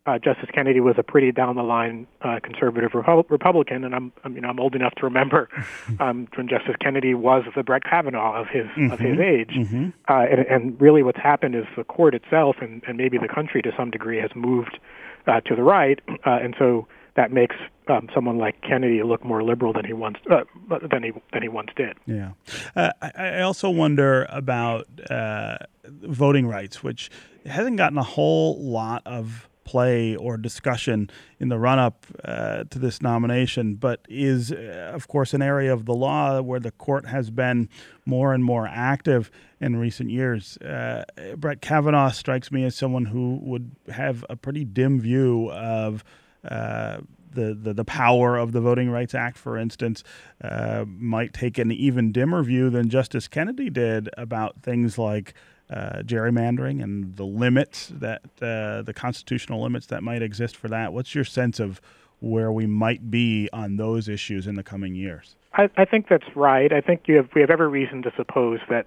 [0.05, 4.12] uh, Justice Kennedy was a pretty down the line uh, conservative Repu- Republican, and I'm
[4.24, 5.48] I'm, you know I'm old enough to remember
[6.00, 8.90] um, when Justice Kennedy was the Brett Kavanaugh of his mm-hmm.
[8.90, 9.50] of his age.
[9.57, 9.90] Mm-hmm.
[10.09, 13.62] Uh, and, and really, what's happened is the court itself, and, and maybe the country
[13.62, 14.81] to some degree, has moved
[15.28, 17.57] uh, to the right, uh, and so that makes
[17.88, 20.44] um, someone like Kennedy look more liberal than he once uh,
[20.90, 21.96] than he than he once did.
[22.07, 22.33] Yeah,
[22.77, 27.11] uh, I, I, also wonder about uh, voting rights, which
[27.44, 32.79] hasn't gotten a whole lot of play or discussion in the run up uh, to
[32.79, 37.07] this nomination, but is, uh, of course, an area of the law where the court
[37.07, 37.68] has been
[38.05, 40.57] more and more active in recent years.
[40.59, 41.05] Uh,
[41.37, 46.05] Brett Kavanaugh strikes me as someone who would have a pretty dim view of.
[46.48, 46.98] Uh,
[47.35, 50.05] the, the, the power of the Voting Rights Act, for instance,
[50.42, 55.35] uh, might take an even dimmer view than Justice Kennedy did about things like
[55.70, 60.92] uh, gerrymandering and the limits that uh, the constitutional limits that might exist for that.
[60.92, 61.81] What's your sense of
[62.20, 65.37] where we might be on those issues in the coming years?
[65.55, 66.72] I, I think that's right.
[66.72, 68.87] I think have, we have every reason to suppose that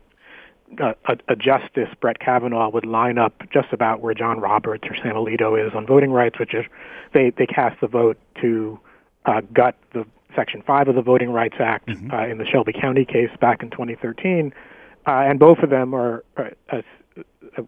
[0.82, 4.96] uh, a, a, justice, Brett Kavanaugh, would line up just about where John Roberts or
[4.96, 6.66] Sam Alito is on voting rights, which is
[7.14, 8.80] they, they cast the vote to
[9.26, 12.12] uh, gut the Section 5 of the Voting Rights Act mm-hmm.
[12.12, 14.54] uh, in the Shelby County case back in 2013
[15.08, 16.82] uh, and both of them are, uh, uh,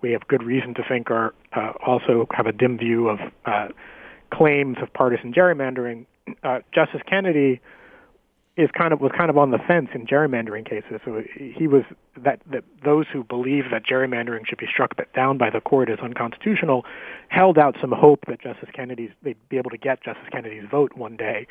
[0.01, 3.67] we have good reason to think, are uh, also have a dim view of uh,
[4.31, 6.05] claims of partisan gerrymandering.
[6.43, 7.61] Uh, Justice Kennedy
[8.57, 10.99] is kind of was kind of on the fence in gerrymandering cases.
[11.05, 11.83] So he was
[12.17, 15.99] that that those who believe that gerrymandering should be struck down by the court as
[15.99, 16.85] unconstitutional
[17.29, 20.97] held out some hope that Justice Kennedy's they'd be able to get Justice Kennedy's vote
[20.97, 21.47] one day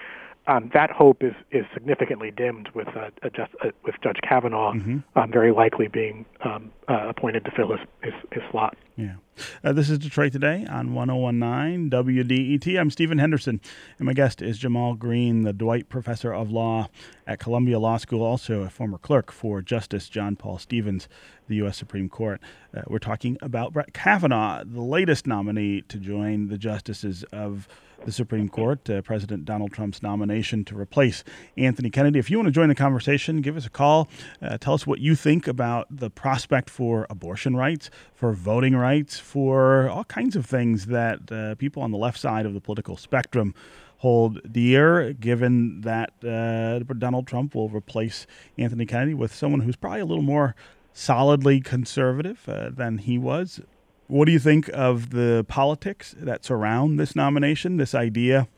[0.48, 4.98] um, that hope is, is significantly dimmed with uh, just, uh, with Judge Kavanaugh mm-hmm.
[5.18, 8.76] um, very likely being um, uh, appointed to fill his, his, his slot.
[8.96, 9.14] Yeah.
[9.62, 12.78] Uh, this is Detroit Today on 1019 WDET.
[12.78, 13.60] I'm Stephen Henderson,
[13.98, 16.88] and my guest is Jamal Greene, the Dwight Professor of Law
[17.26, 21.08] at Columbia Law School, also a former clerk for Justice John Paul Stevens,
[21.48, 21.76] the U.S.
[21.76, 22.40] Supreme Court.
[22.76, 27.68] Uh, we're talking about Brett Kavanaugh, the latest nominee to join the justices of
[28.04, 31.24] the Supreme Court, uh, President Donald Trump's nomination to replace
[31.56, 32.18] Anthony Kennedy.
[32.18, 34.08] If you want to join the conversation, give us a call.
[34.40, 39.18] Uh, tell us what you think about the prospect for abortion rights, for voting rights,
[39.26, 42.96] for all kinds of things that uh, people on the left side of the political
[42.96, 43.54] spectrum
[43.98, 50.00] hold dear, given that uh, Donald Trump will replace Anthony Kennedy with someone who's probably
[50.00, 50.54] a little more
[50.92, 53.60] solidly conservative uh, than he was
[54.08, 57.76] what do you think of the politics that surround this nomination?
[57.76, 58.48] This idea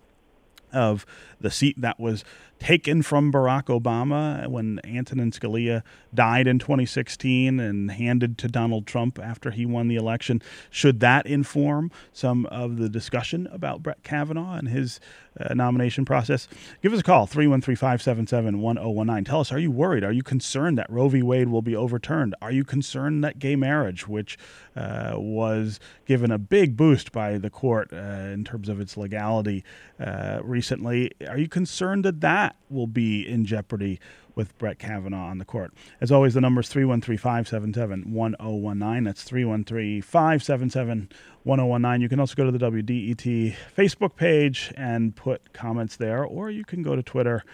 [0.72, 1.06] of
[1.40, 2.24] the seat that was
[2.58, 9.18] taken from Barack Obama when Antonin Scalia died in 2016 and handed to Donald Trump
[9.18, 10.42] after he won the election.
[10.70, 15.00] Should that inform some of the discussion about Brett Kavanaugh and his
[15.38, 16.48] uh, nomination process?
[16.82, 19.24] Give us a call, 313 577 1019.
[19.24, 20.04] Tell us, are you worried?
[20.04, 21.22] Are you concerned that Roe v.
[21.22, 22.34] Wade will be overturned?
[22.42, 24.38] Are you concerned that gay marriage, which
[24.76, 29.64] uh, was given a big boost by the court uh, in terms of its legality
[30.00, 34.00] uh, recently, are you concerned at that that will be in jeopardy
[34.34, 35.72] with Brett Kavanaugh on the court.
[36.00, 39.04] As always, the number is 313 577 1019.
[39.04, 41.10] That's 313 577
[41.42, 42.00] 1019.
[42.00, 46.64] You can also go to the WDET Facebook page and put comments there, or you
[46.64, 47.44] can go to Twitter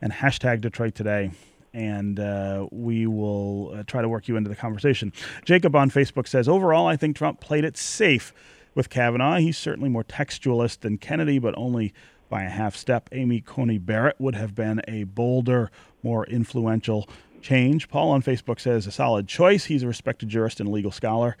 [0.00, 1.30] and hashtag Detroit Today
[1.72, 5.12] and uh, we will uh, try to work you into the conversation.
[5.44, 8.32] Jacob on Facebook says, overall, I think Trump played it safe
[8.76, 9.38] with Kavanaugh.
[9.38, 11.92] He's certainly more textualist than Kennedy, but only
[12.34, 13.08] by a half step.
[13.12, 15.70] Amy Coney Barrett would have been a bolder,
[16.02, 17.08] more influential
[17.40, 17.88] change.
[17.88, 19.66] Paul on Facebook says, a solid choice.
[19.66, 21.36] He's a respected jurist and legal scholar.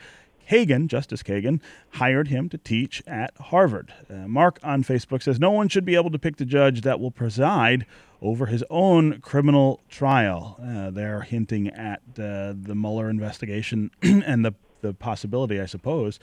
[0.48, 1.60] Kagan, Justice Kagan,
[1.94, 3.92] hired him to teach at Harvard.
[4.08, 7.00] Uh, Mark on Facebook says no one should be able to pick the judge that
[7.00, 7.86] will preside
[8.22, 10.60] over his own criminal trial.
[10.64, 16.20] Uh, they're hinting at uh, the Mueller investigation and the, the possibility, I suppose,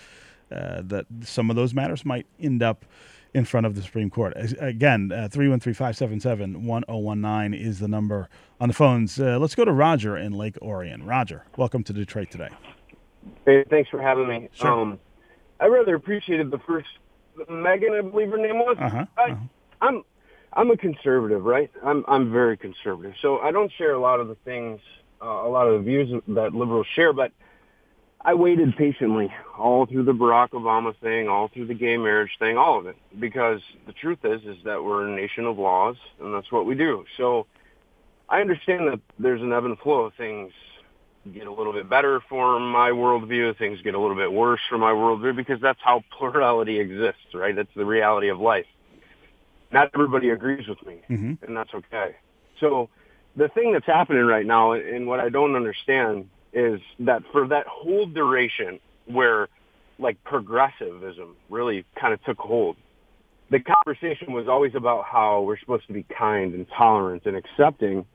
[0.50, 2.86] uh, that some of those matters might end up
[3.34, 4.34] in front of the Supreme Court.
[4.60, 9.20] Again, uh, 313 577 1019 is the number on the phones.
[9.20, 11.04] Uh, let's go to Roger in Lake Orion.
[11.04, 12.50] Roger, welcome to Detroit today.
[13.46, 14.50] Hey, thanks for having me.
[14.54, 14.72] Sure.
[14.72, 15.00] Um,
[15.60, 16.88] I rather appreciated the first
[17.50, 18.78] Megan, I believe her name was.
[18.80, 19.36] Uh-huh, I, uh-huh.
[19.82, 20.04] I'm
[20.54, 21.72] I'm a conservative, right?
[21.84, 24.82] I'm I'm very conservative, so I don't share a lot of the things,
[25.22, 27.32] uh, a lot of the views that liberals share, but
[28.24, 32.58] I waited patiently all through the Barack Obama thing, all through the gay marriage thing,
[32.58, 36.34] all of it, because the truth is, is that we're a nation of laws, and
[36.34, 37.04] that's what we do.
[37.18, 37.48] So
[38.30, 40.52] I understand that there's an ebb and flow of things
[41.34, 44.78] get a little bit better for my worldview, things get a little bit worse for
[44.78, 47.56] my worldview, because that's how plurality exists, right?
[47.56, 48.66] That's the reality of life.
[49.72, 51.46] Not everybody agrees with me, Mm-hmm.
[51.46, 52.16] and that's okay.
[52.60, 52.90] So
[53.36, 57.68] the thing that's happening right now, and what I don't understand, is that for that
[57.68, 59.48] whole duration where
[60.00, 62.76] like progressivism really kind of took hold,
[63.50, 68.06] the conversation was always about how we're supposed to be kind and tolerant and accepting.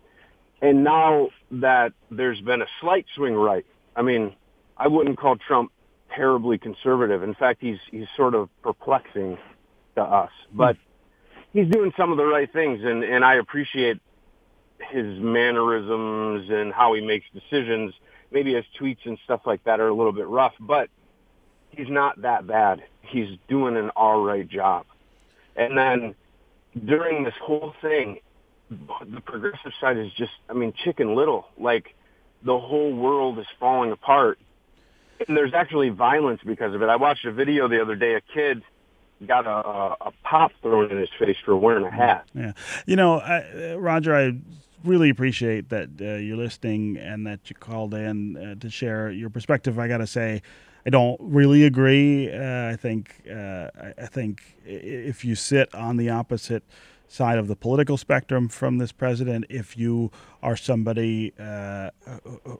[0.62, 4.34] And now that there's been a slight swing right, I mean,
[4.76, 5.70] I wouldn't call Trump
[6.14, 7.22] terribly conservative.
[7.22, 9.38] In fact, he's he's sort of perplexing
[9.96, 10.56] to us, hmm.
[10.56, 10.76] but
[11.52, 14.00] he's doing some of the right things, and and I appreciate
[14.90, 17.94] his mannerisms and how he makes decisions.
[18.30, 20.88] Maybe his tweets and stuff like that are a little bit rough, but
[21.70, 22.82] he's not that bad.
[23.02, 24.86] He's doing an all right job.
[25.54, 26.14] And then
[26.84, 28.18] during this whole thing,
[28.70, 31.48] the progressive side is just, I mean, chicken little.
[31.58, 31.94] Like
[32.42, 34.38] the whole world is falling apart.
[35.26, 36.88] And there's actually violence because of it.
[36.88, 38.14] I watched a video the other day.
[38.14, 38.62] A kid
[39.26, 42.28] got a, a, pop thrown in his face for wearing a hat.
[42.34, 42.52] Yeah.
[42.84, 44.36] You know, I, Roger, I
[44.86, 49.30] really appreciate that uh, you're listening and that you called in uh, to share your
[49.30, 49.78] perspective.
[49.78, 50.42] I got to say,
[50.86, 52.32] I don't really agree.
[52.32, 56.62] Uh, I think uh, I, I think if you sit on the opposite
[57.08, 60.10] side of the political spectrum from this president, if you
[60.42, 61.90] are somebody uh,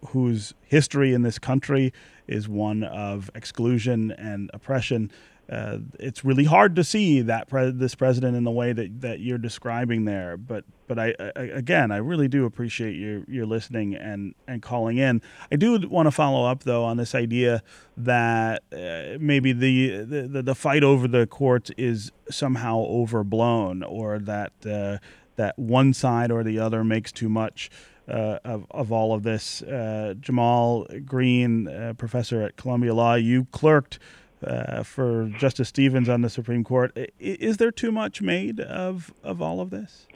[0.08, 1.92] whose history in this country
[2.26, 5.10] is one of exclusion and oppression,
[5.48, 9.20] uh, it's really hard to see that pre- this president in the way that, that
[9.20, 10.37] you're describing there.
[10.37, 14.98] But but I, I again I really do appreciate your your listening and and calling
[14.98, 15.22] in.
[15.52, 17.62] I do want to follow up though on this idea
[17.96, 24.52] that uh, maybe the, the the fight over the courts is somehow overblown or that
[24.68, 24.98] uh,
[25.37, 27.70] that one side or the other makes too much.
[28.09, 33.46] Uh, of, of all of this, uh, Jamal Greene, uh, professor at Columbia Law, you
[33.46, 33.98] clerked
[34.46, 36.92] uh, for Justice Stevens on the Supreme Court.
[36.96, 40.06] I- Is there too much made of of all of this?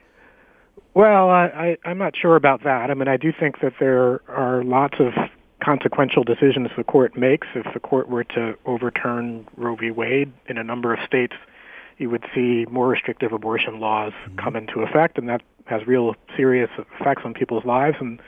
[0.94, 2.90] Well, I, I, I'm not sure about that.
[2.90, 5.12] I mean, I do think that there are lots of
[5.62, 7.46] consequential decisions the court makes.
[7.54, 9.90] If the court were to overturn Roe v.
[9.90, 11.34] Wade in a number of states,
[11.98, 16.70] you would see more restrictive abortion laws come into effect, and that has real serious
[16.98, 17.96] effects on people's lives.
[18.00, 18.20] And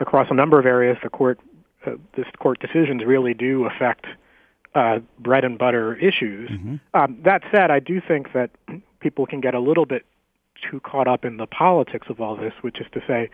[0.00, 1.38] across a number of areas, the court,
[1.86, 4.06] uh, this court decisions really do affect
[4.74, 6.50] uh, bread and butter issues.
[6.94, 8.50] Um, that said, I do think that
[9.00, 10.04] people can get a little bit
[10.70, 13.30] too caught up in the politics of all this, which is to say,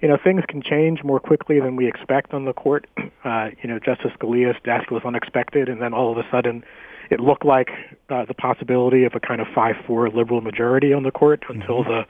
[0.00, 2.86] you know, things can change more quickly than we expect on the court.
[3.22, 6.64] Uh, you know, Justice Scalia's death was unexpected, and then all of a sudden,
[7.10, 7.68] it looked like
[8.08, 12.06] uh, the possibility of a kind of five-four liberal majority on the court until the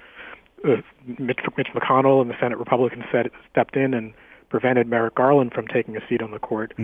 [0.64, 0.76] uh,
[1.18, 4.14] Mitch, Mitch McConnell and the Senate Republicans said, stepped in and
[4.51, 6.74] prevented Merrick Garland from taking a seat on the court.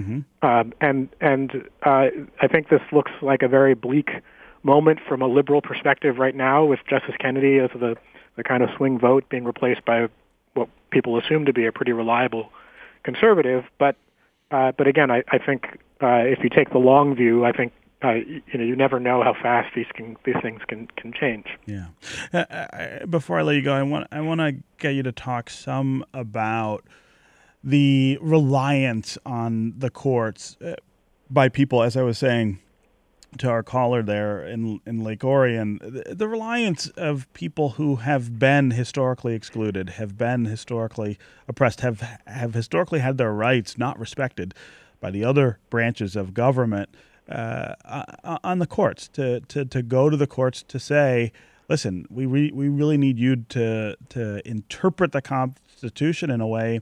[0.43, 2.07] Um, and and uh,
[2.41, 4.11] I think this looks like a very bleak
[4.63, 7.97] moment from a liberal perspective right now, with Justice Kennedy as the
[8.37, 10.09] the kind of swing vote being replaced by
[10.55, 12.51] what people assume to be a pretty reliable
[13.03, 13.65] conservative.
[13.79, 13.97] But
[14.51, 17.73] uh, but again, I, I think uh, if you take the long view, I think
[18.05, 21.13] uh, you, you, know, you never know how fast these can these things can can
[21.13, 21.47] change.
[21.67, 21.87] Yeah.
[22.33, 25.13] Uh, uh before I let you go, I want I want to get you to
[25.13, 26.85] talk some about
[27.67, 30.77] the reliance on the courts uh,
[31.29, 32.61] by people, as I was saying
[33.39, 38.39] to our caller there in in Lake Orion, the, the, reliance of people who have
[38.39, 44.55] been historically excluded, have been historically oppressed, have have historically had their rights not respected
[45.01, 46.89] by the other branches of government
[47.29, 47.75] uh,
[48.45, 51.33] on the courts to, to to go to the courts to say,
[51.69, 56.81] listen, we re- we really need you to to interpret the Constitution in a way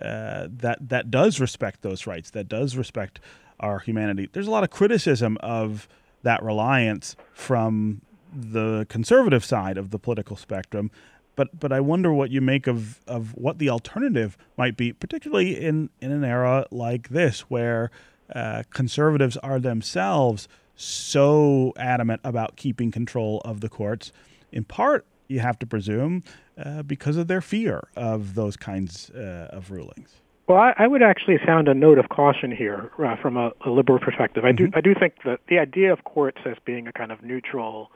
[0.00, 3.20] uh, that that does respect those rights, that does respect
[3.58, 4.28] our humanity.
[4.32, 5.88] There's a lot of criticism of
[6.22, 10.90] that reliance from the conservative side of the political spectrum.
[11.36, 15.58] But but I wonder what you make of, of what the alternative might be, particularly
[15.60, 17.90] in, in an era like this where
[18.34, 24.12] uh, conservatives are themselves so adamant about keeping control of the courts.
[24.52, 26.24] In part, you have to presume,
[26.64, 30.20] uh, because of their fear of those kinds uh, of rulings.
[30.46, 33.70] Well, I, I, would actually sound a note of caution here uh, from a, a,
[33.70, 34.44] liberal perspective.
[34.44, 34.76] I do mm-hmm.
[34.76, 37.92] I do think that the idea of courts as being a kind of neutral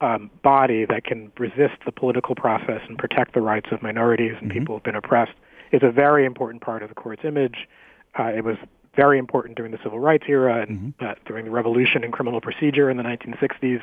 [0.00, 4.50] um, body that can resist the political process and protect the rights of minorities and
[4.50, 4.58] mm-hmm.
[4.58, 5.32] people who've been oppressed
[5.72, 7.68] is a very important part of the court's image.
[8.18, 8.56] Uh, it was
[8.94, 11.06] very important during the civil rights era and mm-hmm.
[11.06, 13.80] uh, during the revolution in criminal procedure in the 1960s,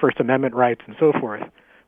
[0.00, 1.42] First Amendment rights, and so forth.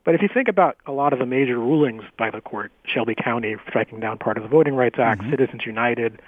[0.09, 3.13] But if you think about a lot of the major rulings by the court, Shelby
[3.13, 5.29] County striking down part of the Voting Rights Act, mm-hmm.
[5.29, 6.19] Citizens United,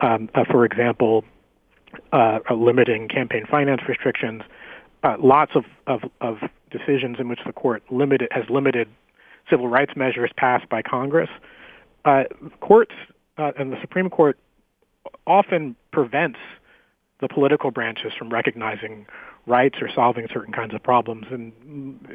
[0.00, 1.24] um, uh, for example,
[2.12, 4.42] uh, limiting campaign finance restrictions,
[5.04, 6.38] uh, lots of, of, of
[6.72, 8.88] decisions in which the court limited, has limited
[9.48, 11.30] civil rights measures passed by Congress.
[12.04, 12.24] Uh,
[12.58, 12.96] courts
[13.38, 14.40] uh, and the Supreme Court
[15.28, 16.40] often prevents
[17.20, 19.06] the political branches from recognizing
[19.46, 21.52] rights or solving certain kinds of problems, and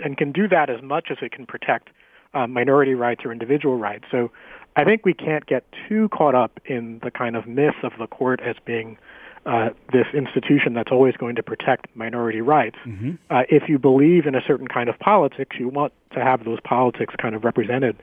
[0.04, 1.90] and can do that as much as it can protect
[2.34, 4.06] uh, minority rights or individual rights.
[4.12, 4.32] So
[4.76, 8.08] I think we can't get too caught up in the kind of myth of the
[8.08, 8.98] court as being
[9.46, 12.78] uh, this institution that's always going to protect minority rights.
[12.86, 13.12] Mm-hmm.
[13.30, 16.60] Uh, if you believe in a certain kind of politics, you want to have those
[16.64, 17.96] politics kind of represented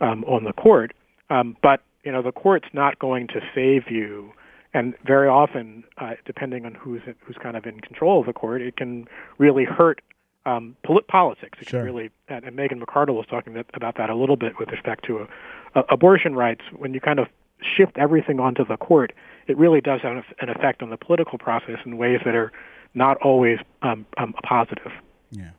[0.00, 0.92] um, on the court.
[1.30, 4.32] Um, but you know, the court's not going to save you
[4.74, 8.62] and very often, uh, depending on who's who's kind of in control of the court,
[8.62, 9.06] it can
[9.38, 10.00] really hurt
[10.46, 11.58] um, polit- politics.
[11.60, 11.80] It sure.
[11.80, 14.70] can really, and, and Megan McArdle was talking that, about that a little bit with
[14.70, 16.62] respect to a, a, abortion rights.
[16.74, 17.28] When you kind of
[17.76, 19.12] shift everything onto the court,
[19.46, 22.50] it really does have an effect on the political process in ways that are
[22.94, 24.92] not always um, um, positive.
[25.30, 25.50] Yeah.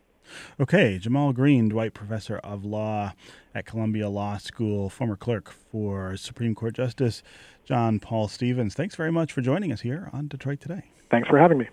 [0.60, 3.14] Okay, Jamal Greene, Dwight Professor of Law
[3.56, 7.24] at Columbia Law School, former clerk for Supreme Court Justice
[7.66, 8.74] John Paul Stevens.
[8.74, 10.84] Thanks very much for joining us here on Detroit Today.
[11.10, 11.68] Thanks for having me.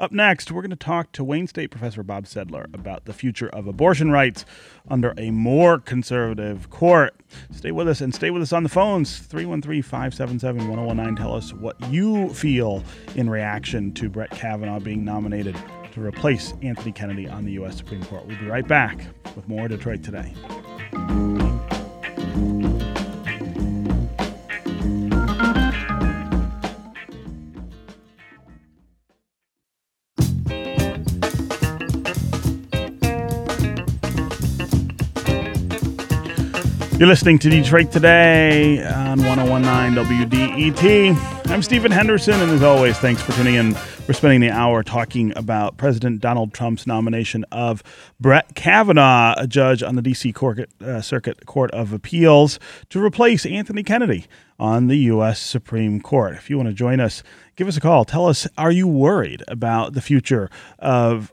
[0.00, 3.48] Up next, we're going to talk to Wayne State Professor Bob Sedler about the future
[3.50, 4.44] of abortion rights
[4.88, 7.14] under a more conservative court.
[7.52, 11.16] Stay with us and stay with us on the phones 313 577 1019.
[11.16, 12.82] Tell us what you feel
[13.14, 15.56] in reaction to Brett Kavanaugh being nominated
[15.92, 17.76] to replace Anthony Kennedy on the U.S.
[17.76, 18.26] Supreme Court.
[18.26, 20.34] We'll be right back with more Detroit Today.
[37.02, 41.50] You're listening to Detroit Today on 1019 WDET.
[41.50, 43.74] I'm Stephen Henderson, and as always, thanks for tuning in.
[44.06, 47.82] We're spending the hour talking about President Donald Trump's nomination of
[48.20, 50.32] Brett Kavanaugh, a judge on the D.C.
[50.80, 54.26] Uh, Circuit Court of Appeals, to replace Anthony Kennedy
[54.60, 55.40] on the U.S.
[55.40, 56.34] Supreme Court.
[56.34, 57.24] If you want to join us,
[57.56, 58.04] give us a call.
[58.04, 60.48] Tell us, are you worried about the future
[60.78, 61.32] of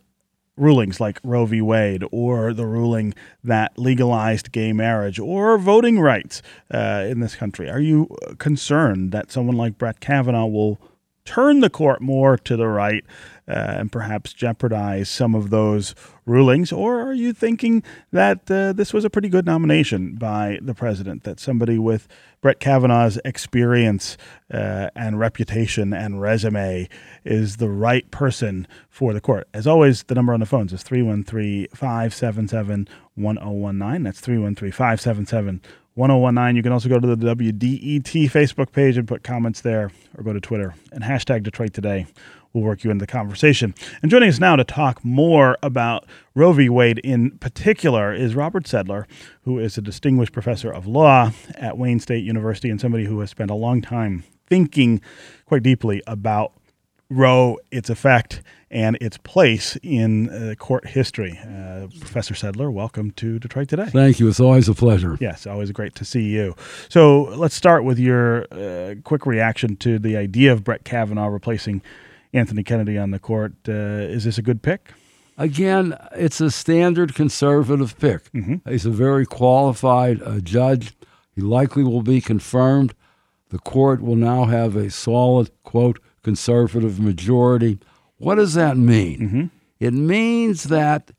[0.60, 1.62] rulings like Roe v.
[1.62, 6.42] Wade or the ruling that legalized gay marriage or voting rights
[6.72, 7.70] uh, in this country?
[7.70, 10.80] Are you concerned that someone like Brett Kavanaugh will
[11.26, 15.96] turn the court more to the right uh, and perhaps jeopardize some of those
[16.26, 16.72] rulings?
[16.72, 21.24] Or are you thinking that uh, this was a pretty good nomination by the president,
[21.24, 22.08] that somebody with
[22.42, 24.18] Brett Kavanaugh's experience
[24.54, 26.88] uh, and reputation and resume
[27.26, 29.48] is the right person for the court?
[29.54, 34.04] As always, the number on the phones is 313 577 1019.
[34.04, 35.62] That's 313 577
[35.96, 36.56] 1019.
[36.56, 40.34] You can also go to the WDET Facebook page and put comments there, or go
[40.34, 42.08] to Twitter and hashtag Detroit Today
[42.54, 43.76] We'll work you into the conversation.
[44.02, 46.68] And joining us now to talk more about Roe v.
[46.68, 49.06] Wade in particular is Robert Sedler,
[49.44, 53.30] who is a distinguished professor of law at Wayne State University and somebody who has
[53.30, 55.00] spent a long time thinking
[55.46, 56.54] quite deeply about
[57.12, 61.40] Roe, its effect, and its place in uh, court history.
[61.42, 63.86] Uh, Professor Sedler, welcome to Detroit Today.
[63.86, 64.28] Thank you.
[64.28, 65.18] It's always a pleasure.
[65.20, 66.56] Yes, always great to see you.
[66.88, 71.82] So let's start with your uh, quick reaction to the idea of Brett Kavanaugh replacing
[72.34, 73.54] Anthony Kennedy on the court.
[73.68, 74.92] Uh, is this a good pick?
[75.38, 78.32] Again, it's a standard conservative pick.
[78.34, 78.70] Mm-hmm.
[78.70, 80.94] He's a very qualified uh, judge.
[81.34, 82.94] He likely will be confirmed.
[83.50, 87.80] The court will now have a solid, quote, conservative majority.
[88.18, 89.20] What does that mean?
[89.20, 89.46] Mm-hmm.
[89.80, 91.12] It means that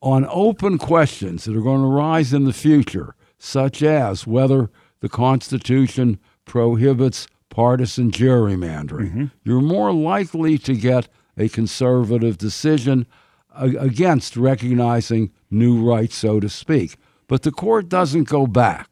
[0.00, 4.70] on open questions that are going to rise in the future, such as whether
[5.00, 7.26] the Constitution prohibits
[7.60, 13.06] partisan gerrymandering, you're more likely to get a conservative decision
[13.54, 16.96] against recognizing new rights, so to speak.
[17.28, 18.88] But the court doesn't go back.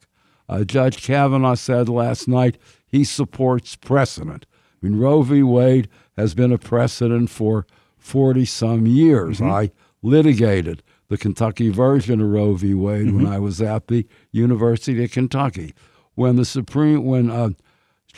[0.51, 4.45] Uh, Judge Kavanaugh said last night he supports precedent.
[4.51, 5.43] I mean, Roe v.
[5.43, 5.89] Wade
[6.19, 7.67] has been a precedent for
[7.97, 9.41] 40 some years.
[9.41, 9.71] I
[10.03, 12.75] litigated the Kentucky version of Roe v.
[12.75, 15.73] Wade when I was at the University of Kentucky.
[16.17, 17.51] When the Supreme, when uh,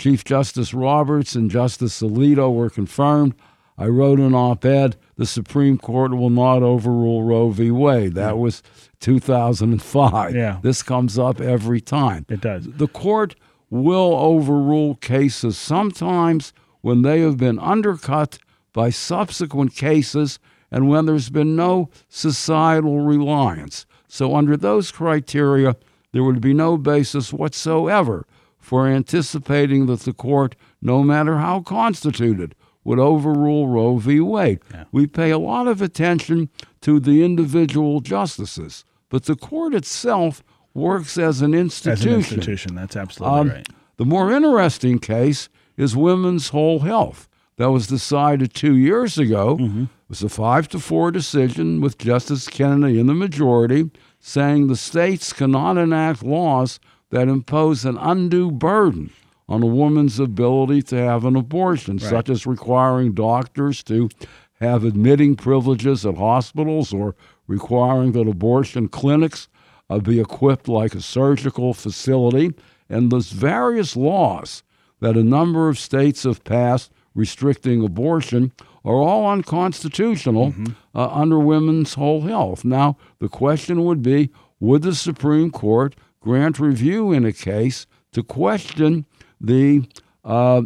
[0.01, 3.35] Chief Justice Roberts and Justice Alito were confirmed,
[3.77, 7.71] I wrote an op ed the Supreme Court will not overrule Roe v.
[7.71, 8.15] Wade.
[8.15, 8.41] That hmm.
[8.41, 8.63] was
[9.01, 10.35] 2005.
[10.35, 10.59] Yeah.
[10.63, 12.25] This comes up every time.
[12.31, 12.67] It does.
[12.67, 13.35] The court
[13.69, 18.39] will overrule cases sometimes when they have been undercut
[18.73, 20.39] by subsequent cases
[20.71, 23.85] and when there's been no societal reliance.
[24.09, 25.77] So, under those criteria,
[26.13, 28.27] there would be no basis whatsoever
[28.71, 32.55] for anticipating that the court, no matter how constituted,
[32.85, 34.21] would overrule Roe v.
[34.21, 34.61] Wade.
[34.93, 36.51] We pay a lot of attention
[36.83, 42.09] to the individual justices, but the court itself works as an As institution.
[42.11, 43.69] an institution, that's absolutely Um, right.
[43.97, 47.29] The more interesting case is women's whole health.
[47.57, 49.57] That was decided two years ago.
[49.57, 49.83] Mm-hmm.
[49.83, 53.91] It was a five to four decision with Justice Kennedy in the majority,
[54.21, 56.79] saying the states cannot enact laws
[57.11, 59.11] that impose an undue burden
[59.49, 64.09] on a woman's ability to have an abortion, such as requiring doctors to
[64.61, 67.15] have admitting privileges at hospitals or
[67.47, 69.49] requiring that abortion clinics
[69.89, 72.53] uh, be equipped like a surgical facility.
[72.89, 74.63] And those various laws
[75.01, 78.53] that a number of states have passed restricting abortion
[78.85, 80.55] are all unconstitutional
[80.95, 82.65] uh, under women's whole health.
[82.65, 84.31] Now, the question would be
[84.61, 89.07] would the Supreme Court grant review in a case to question
[89.41, 89.83] the
[90.25, 90.63] uh,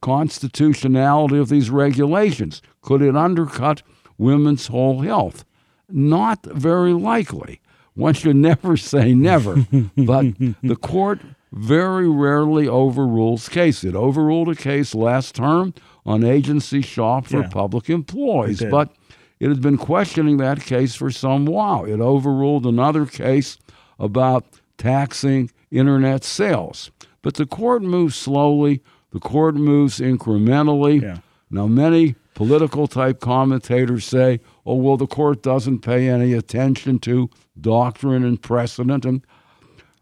[0.00, 2.62] constitutionality of these regulations?
[2.82, 3.82] Could it undercut
[4.18, 5.44] women's whole health?
[5.88, 7.60] Not very likely.
[7.94, 10.26] One should never say never, but
[10.62, 11.20] the court
[11.52, 13.84] very rarely overrules cases.
[13.84, 15.74] It overruled a case last term
[16.06, 17.48] on agency shop for Yeah.
[17.48, 18.70] public employees, did.
[18.70, 18.94] but
[19.38, 21.84] it had been questioning that case for some while.
[21.84, 23.58] It overruled another case
[23.98, 24.46] about
[24.82, 26.90] taxing internet sales.
[27.22, 31.00] But the court moves slowly, the court moves incrementally.
[31.02, 31.18] Yeah.
[31.50, 37.30] Now, many political type commentators say, oh, well, the court doesn't pay any attention to
[37.60, 39.04] doctrine and precedent.
[39.04, 39.24] And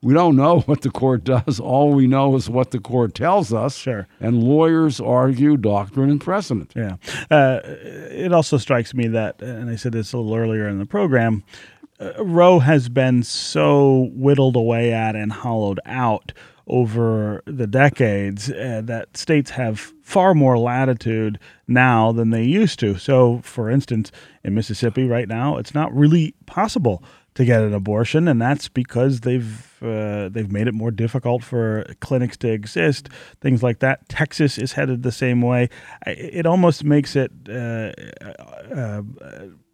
[0.00, 1.60] we don't know what the court does.
[1.60, 3.76] All we know is what the court tells us.
[3.76, 4.08] Sure.
[4.18, 6.72] And lawyers argue doctrine and precedent.
[6.74, 6.96] Yeah.
[7.30, 10.86] Uh, it also strikes me that, and I said this a little earlier in the
[10.86, 11.42] program,
[12.00, 16.32] uh, Roe has been so whittled away at and hollowed out
[16.66, 22.96] over the decades uh, that states have far more latitude now than they used to.
[22.96, 24.12] So, for instance,
[24.44, 27.02] in Mississippi right now, it's not really possible
[27.34, 31.84] to get an abortion, and that's because they've uh, they've made it more difficult for
[32.00, 33.08] clinics to exist,
[33.40, 34.08] things like that.
[34.08, 35.68] Texas is headed the same way.
[36.06, 37.30] It almost makes it.
[37.48, 37.92] Uh,
[38.74, 39.02] uh,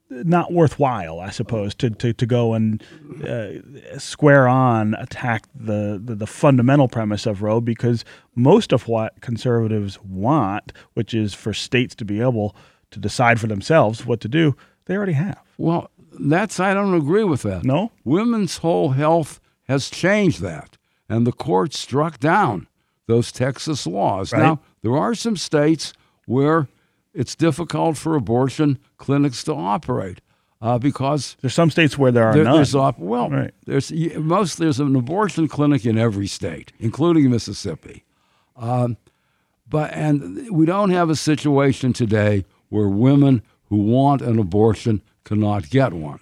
[0.09, 2.83] not worthwhile, I suppose, to, to, to go and
[3.27, 8.05] uh, square on attack the, the, the fundamental premise of Roe because
[8.35, 12.55] most of what conservatives want, which is for states to be able
[12.93, 15.43] to decide for themselves what to do, they already have.
[15.59, 17.65] Well, that's, I don't agree with that.
[17.65, 17.91] No?
[18.05, 20.79] Women's whole health has changed that,
[21.09, 22.69] and the court struck down
[23.07, 24.33] those Texas laws.
[24.33, 24.43] Right.
[24.43, 25.93] Now, there are some states
[26.27, 26.69] where
[27.17, 30.21] it's difficult for abortion clinics to operate
[30.61, 32.57] uh, because There's some states where there are there- none.
[32.57, 33.53] there's op- well, Right.
[33.67, 38.05] there's most there's an abortion clinic in every state, including Mississippi.
[38.57, 38.97] Um,
[39.69, 45.71] but and we don't have a situation today where women who want an abortion cannot
[45.71, 46.21] get one.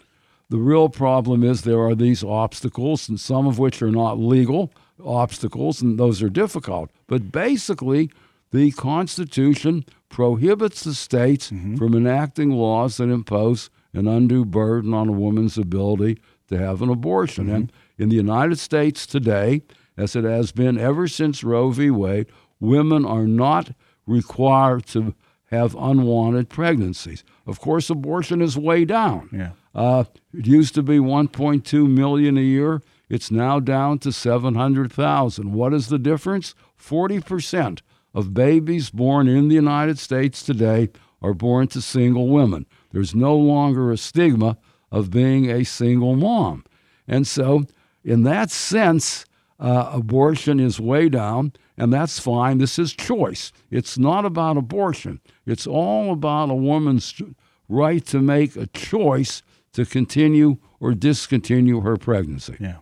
[0.51, 4.70] The real problem is there are these obstacles, and some of which are not legal
[5.05, 6.90] obstacles, and those are difficult.
[7.07, 8.11] But basically,
[8.55, 15.12] the Constitution prohibits the states from enacting laws that impose an undue burden on a
[15.12, 17.48] woman's ability to have an abortion.
[17.50, 19.62] And in the United States today,
[19.96, 21.90] as it has been ever since Roe v.
[21.90, 22.26] Wade,
[22.61, 23.72] women are not
[24.07, 27.24] required to have unwanted pregnancies.
[27.46, 29.30] Of course, abortion is way down.
[29.32, 29.50] Yeah.
[29.74, 32.82] Uh, it used to be 1.2 million a year.
[33.09, 35.52] It's now down to 700,000.
[35.52, 36.55] What is the difference?
[36.80, 37.80] 40%
[38.14, 40.90] of babies born in the United States today
[41.20, 42.66] are born to single women.
[42.92, 44.56] There's no longer a stigma
[44.92, 46.64] of being a single mom.
[47.08, 47.64] And so,
[48.04, 49.24] in that sense,
[49.58, 52.58] uh, abortion is way down, and that's fine.
[52.58, 53.52] This is choice.
[53.70, 57.20] It's not about abortion, it's all about a woman's
[57.68, 59.42] right to make a choice
[59.72, 62.56] to continue or discontinue her pregnancy.
[62.60, 62.76] Yeah.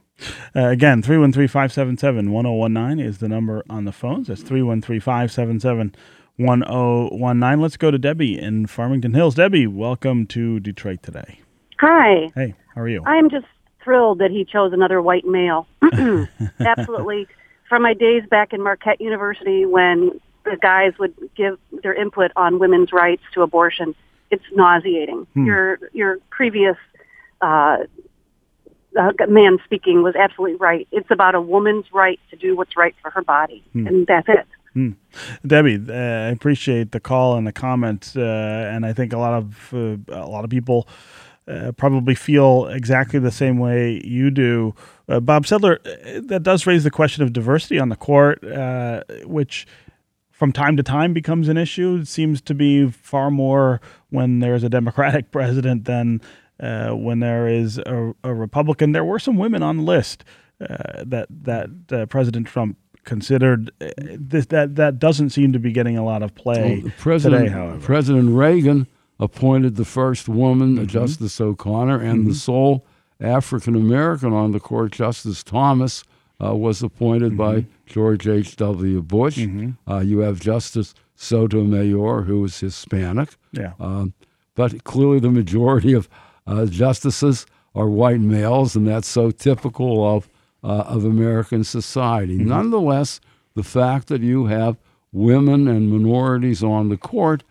[0.55, 4.29] Uh, again, 313 577 1019 is the number on the phones.
[4.29, 5.95] That's 313 577
[6.37, 7.61] 1019.
[7.61, 9.35] Let's go to Debbie in Farmington Hills.
[9.35, 11.41] Debbie, welcome to Detroit today.
[11.81, 12.31] Hi.
[12.35, 13.03] Hey, how are you?
[13.05, 13.47] I'm just
[13.83, 15.67] thrilled that he chose another white male.
[16.61, 17.27] Absolutely.
[17.69, 22.59] From my days back in Marquette University when the guys would give their input on
[22.59, 23.95] women's rights to abortion,
[24.31, 25.27] it's nauseating.
[25.35, 26.77] Your your previous
[27.41, 27.79] uh,
[28.99, 30.87] uh, man speaking was absolutely right.
[30.93, 34.47] It's about a woman's right to do what's right for her body, and that's it.
[35.47, 39.35] Debbie, uh, I appreciate the call and the comments, uh, and I think a lot
[39.35, 40.89] of uh, a lot of people
[41.47, 44.75] uh, probably feel exactly the same way you do.
[45.09, 45.79] Uh, Bob Sedler,
[46.29, 49.67] that does raise the question of diversity on the court, uh, which
[50.31, 51.99] from time to time becomes an issue.
[52.03, 53.81] It seems to be far more
[54.11, 56.21] when there's a Democratic president than
[56.63, 58.93] uh, when there is a, a Republican.
[58.93, 60.25] There were some women on the list
[60.61, 63.71] uh, that that uh, President Trump considered.
[63.81, 67.43] Uh, This that that doesn't seem to be getting a lot of play Well, President,
[67.47, 67.53] today.
[67.53, 68.87] However, President Reagan
[69.19, 70.87] appointed the first woman, Mm-hmm.
[70.87, 72.85] Justice O'Connor, and the sole
[73.21, 76.05] African American on the court, Justice Thomas,
[76.43, 77.69] uh, was appointed by Mm-hmm.
[77.87, 79.03] George H.W.
[79.03, 79.39] Bush.
[79.89, 80.95] Uh, you have Justice
[81.47, 83.31] Sotomayor, who is Hispanic.
[83.53, 84.15] yeah, Um,
[84.55, 86.09] but clearly, the majority of
[86.47, 90.29] uh, justices are white males, and that's so typical of
[90.65, 92.37] uh, of American society.
[92.37, 93.21] Nonetheless,
[93.55, 94.77] the fact that you have
[95.13, 97.43] women and minorities on the court,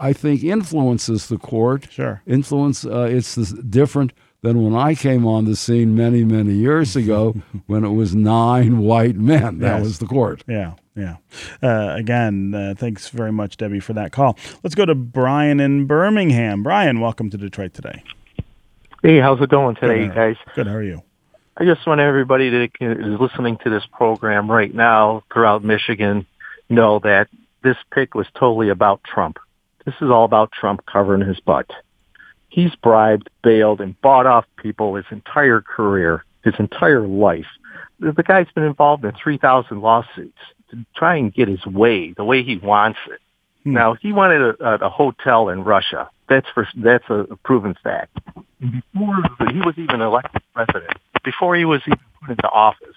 [0.00, 1.88] I think, influences the court.
[1.90, 2.22] Sure.
[2.26, 2.84] Influence.
[2.86, 4.12] Uh, it's different
[4.42, 7.34] than when I came on the scene many, many years ago,
[7.66, 9.58] when it was nine white men.
[9.58, 9.84] That Yes.
[9.84, 10.44] was the court.
[10.48, 11.16] yeah, yeah.
[11.62, 14.38] Uh, again, uh, thanks very much, Debbie, for that call.
[14.62, 16.62] Let's go to Brian in Birmingham.
[16.62, 18.02] Brian, welcome to Detroit today.
[19.00, 20.14] Hey, how's it going today, Good.
[20.14, 20.36] guys?
[20.56, 20.66] Good.
[20.66, 21.02] How are you?
[21.56, 26.26] I just want everybody that is listening to this program right now throughout Michigan
[26.68, 27.28] know that
[27.62, 29.38] this pick was totally about Trump.
[29.84, 31.70] This is all about Trump covering his butt.
[32.48, 37.46] He's bribed, bailed, and bought off people his entire career, his entire life.
[38.00, 40.38] The guy's been involved in 3,000 lawsuits
[40.70, 43.20] to try and get his way, the way he wants it.
[43.62, 43.74] Hmm.
[43.74, 46.10] Now, he wanted a, a, hotel in Russia.
[46.28, 48.18] That's for that's a proven fact.
[48.60, 50.92] And Before he was even elected president,
[51.24, 52.96] before he was even put into office,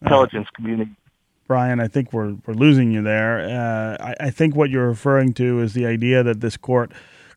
[0.00, 0.96] intelligence community
[1.52, 3.40] Brian, I think we're we're losing you there.
[3.40, 6.92] Uh, I, I think what you're referring to is the idea that this court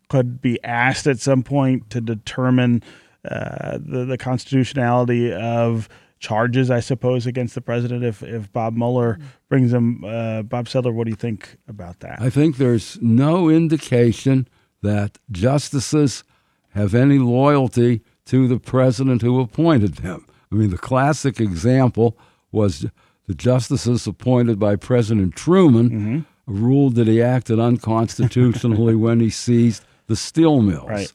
[0.08, 2.82] could be asked at some point to determine
[3.30, 9.20] uh, the the constitutionality of charges, I suppose, against the president if if Bob Mueller
[9.50, 10.02] brings them.
[10.06, 12.22] Uh, Bob Sedler, what do you think about that?
[12.22, 14.48] I think there's no indication
[14.82, 16.24] that justices
[16.76, 20.26] have any loyalty to the president who appointed them.
[20.52, 22.18] I mean, the classic example
[22.52, 22.86] was
[23.28, 30.16] the justices appointed by President Truman ruled that he acted unconstitutionally when he seized the
[30.16, 30.90] steel mills.
[30.90, 31.14] Right.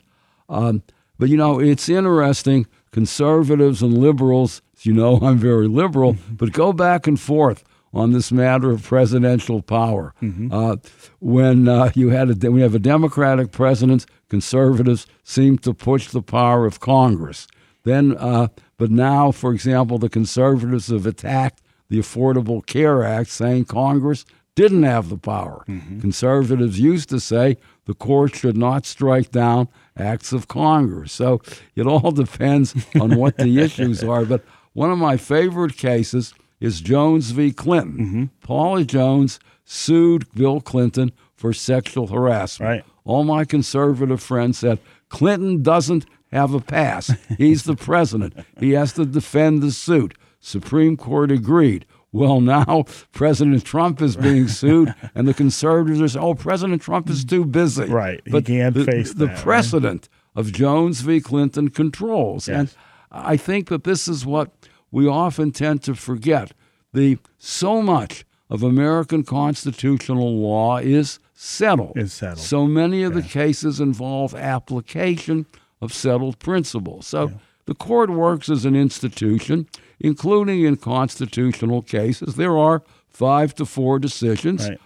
[0.48, 0.82] Um,
[1.18, 2.66] but you know, it's interesting.
[2.90, 8.12] Conservatives and liberals, as you know, I'm very liberal, but go back and forth on
[8.12, 10.14] this matter of presidential power.
[10.52, 10.76] Uh,
[11.20, 16.08] when uh, you had a, when you have a Democratic president, conservatives seem to push
[16.08, 17.46] the power of Congress.
[17.82, 23.64] Then, uh, but now, for example, the conservatives have attacked the Affordable Care Act, saying
[23.66, 24.24] Congress
[24.54, 25.64] didn't have the power.
[26.00, 27.56] Conservatives used to say
[27.86, 31.12] the court should not strike down acts of Congress.
[31.12, 31.40] So
[31.74, 34.24] it all depends on what the issues are.
[34.24, 37.52] But one of my favorite cases is Jones v.
[37.52, 38.30] Clinton.
[38.42, 42.68] Paula Jones sued Bill Clinton for sexual harassment.
[42.68, 42.84] Right.
[43.04, 44.78] All my conservative friends said
[45.08, 47.12] Clinton doesn't have a pass.
[47.38, 48.34] He's the president.
[48.58, 50.14] He has to defend the suit.
[50.40, 51.86] Supreme Court agreed.
[52.12, 57.08] Well, now President Trump is being sued, and the conservatives are saying, "Oh, President Trump
[57.08, 58.20] is too busy." Right.
[58.24, 59.42] He can't the, face the that, right?
[59.42, 61.20] precedent of Jones v.
[61.20, 62.74] Clinton controls, and
[63.12, 64.50] I think that this is what
[64.90, 66.52] we often tend to forget.
[66.92, 71.96] The so much of American constitutional law is settled.
[71.96, 72.38] Is settled.
[72.38, 75.46] So many of the cases involve application
[75.80, 77.06] of settled principles.
[77.06, 77.32] So
[77.64, 79.66] the court works as an institution,
[79.98, 82.34] including in constitutional cases.
[82.34, 84.68] There are five to four decisions.
[84.68, 84.78] Right.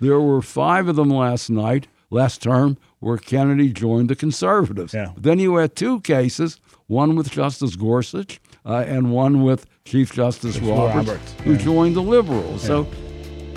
[0.00, 4.94] There were five of them last night, last term, where Kennedy joined the conservatives.
[4.94, 5.12] Yeah.
[5.14, 10.58] Then you had two cases, one with Justice Gorsuch uh, and one with Chief Justice
[10.58, 11.58] Roberts, Roberts, who yeah.
[11.58, 12.62] joined the liberals.
[12.62, 12.86] So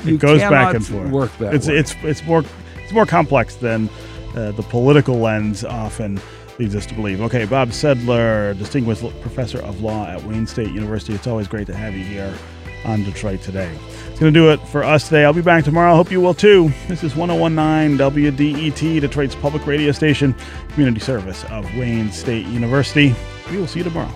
[0.05, 1.09] it goes back and forth.
[1.09, 1.77] Work that it's way.
[1.77, 2.43] it's it's more
[2.77, 3.89] it's more complex than
[4.35, 6.19] uh, the political lens often
[6.59, 7.21] leads us to believe.
[7.21, 11.13] Okay, Bob Sedler, distinguished professor of law at Wayne State University.
[11.13, 12.33] It's always great to have you here
[12.85, 13.71] on Detroit today.
[14.09, 15.23] It's going to do it for us today.
[15.25, 15.93] I'll be back tomorrow.
[15.93, 16.71] I hope you will too.
[16.87, 20.35] This is 1019 WDET, Detroit's public radio station,
[20.69, 23.15] community service of Wayne State University.
[23.49, 24.13] We will see you tomorrow.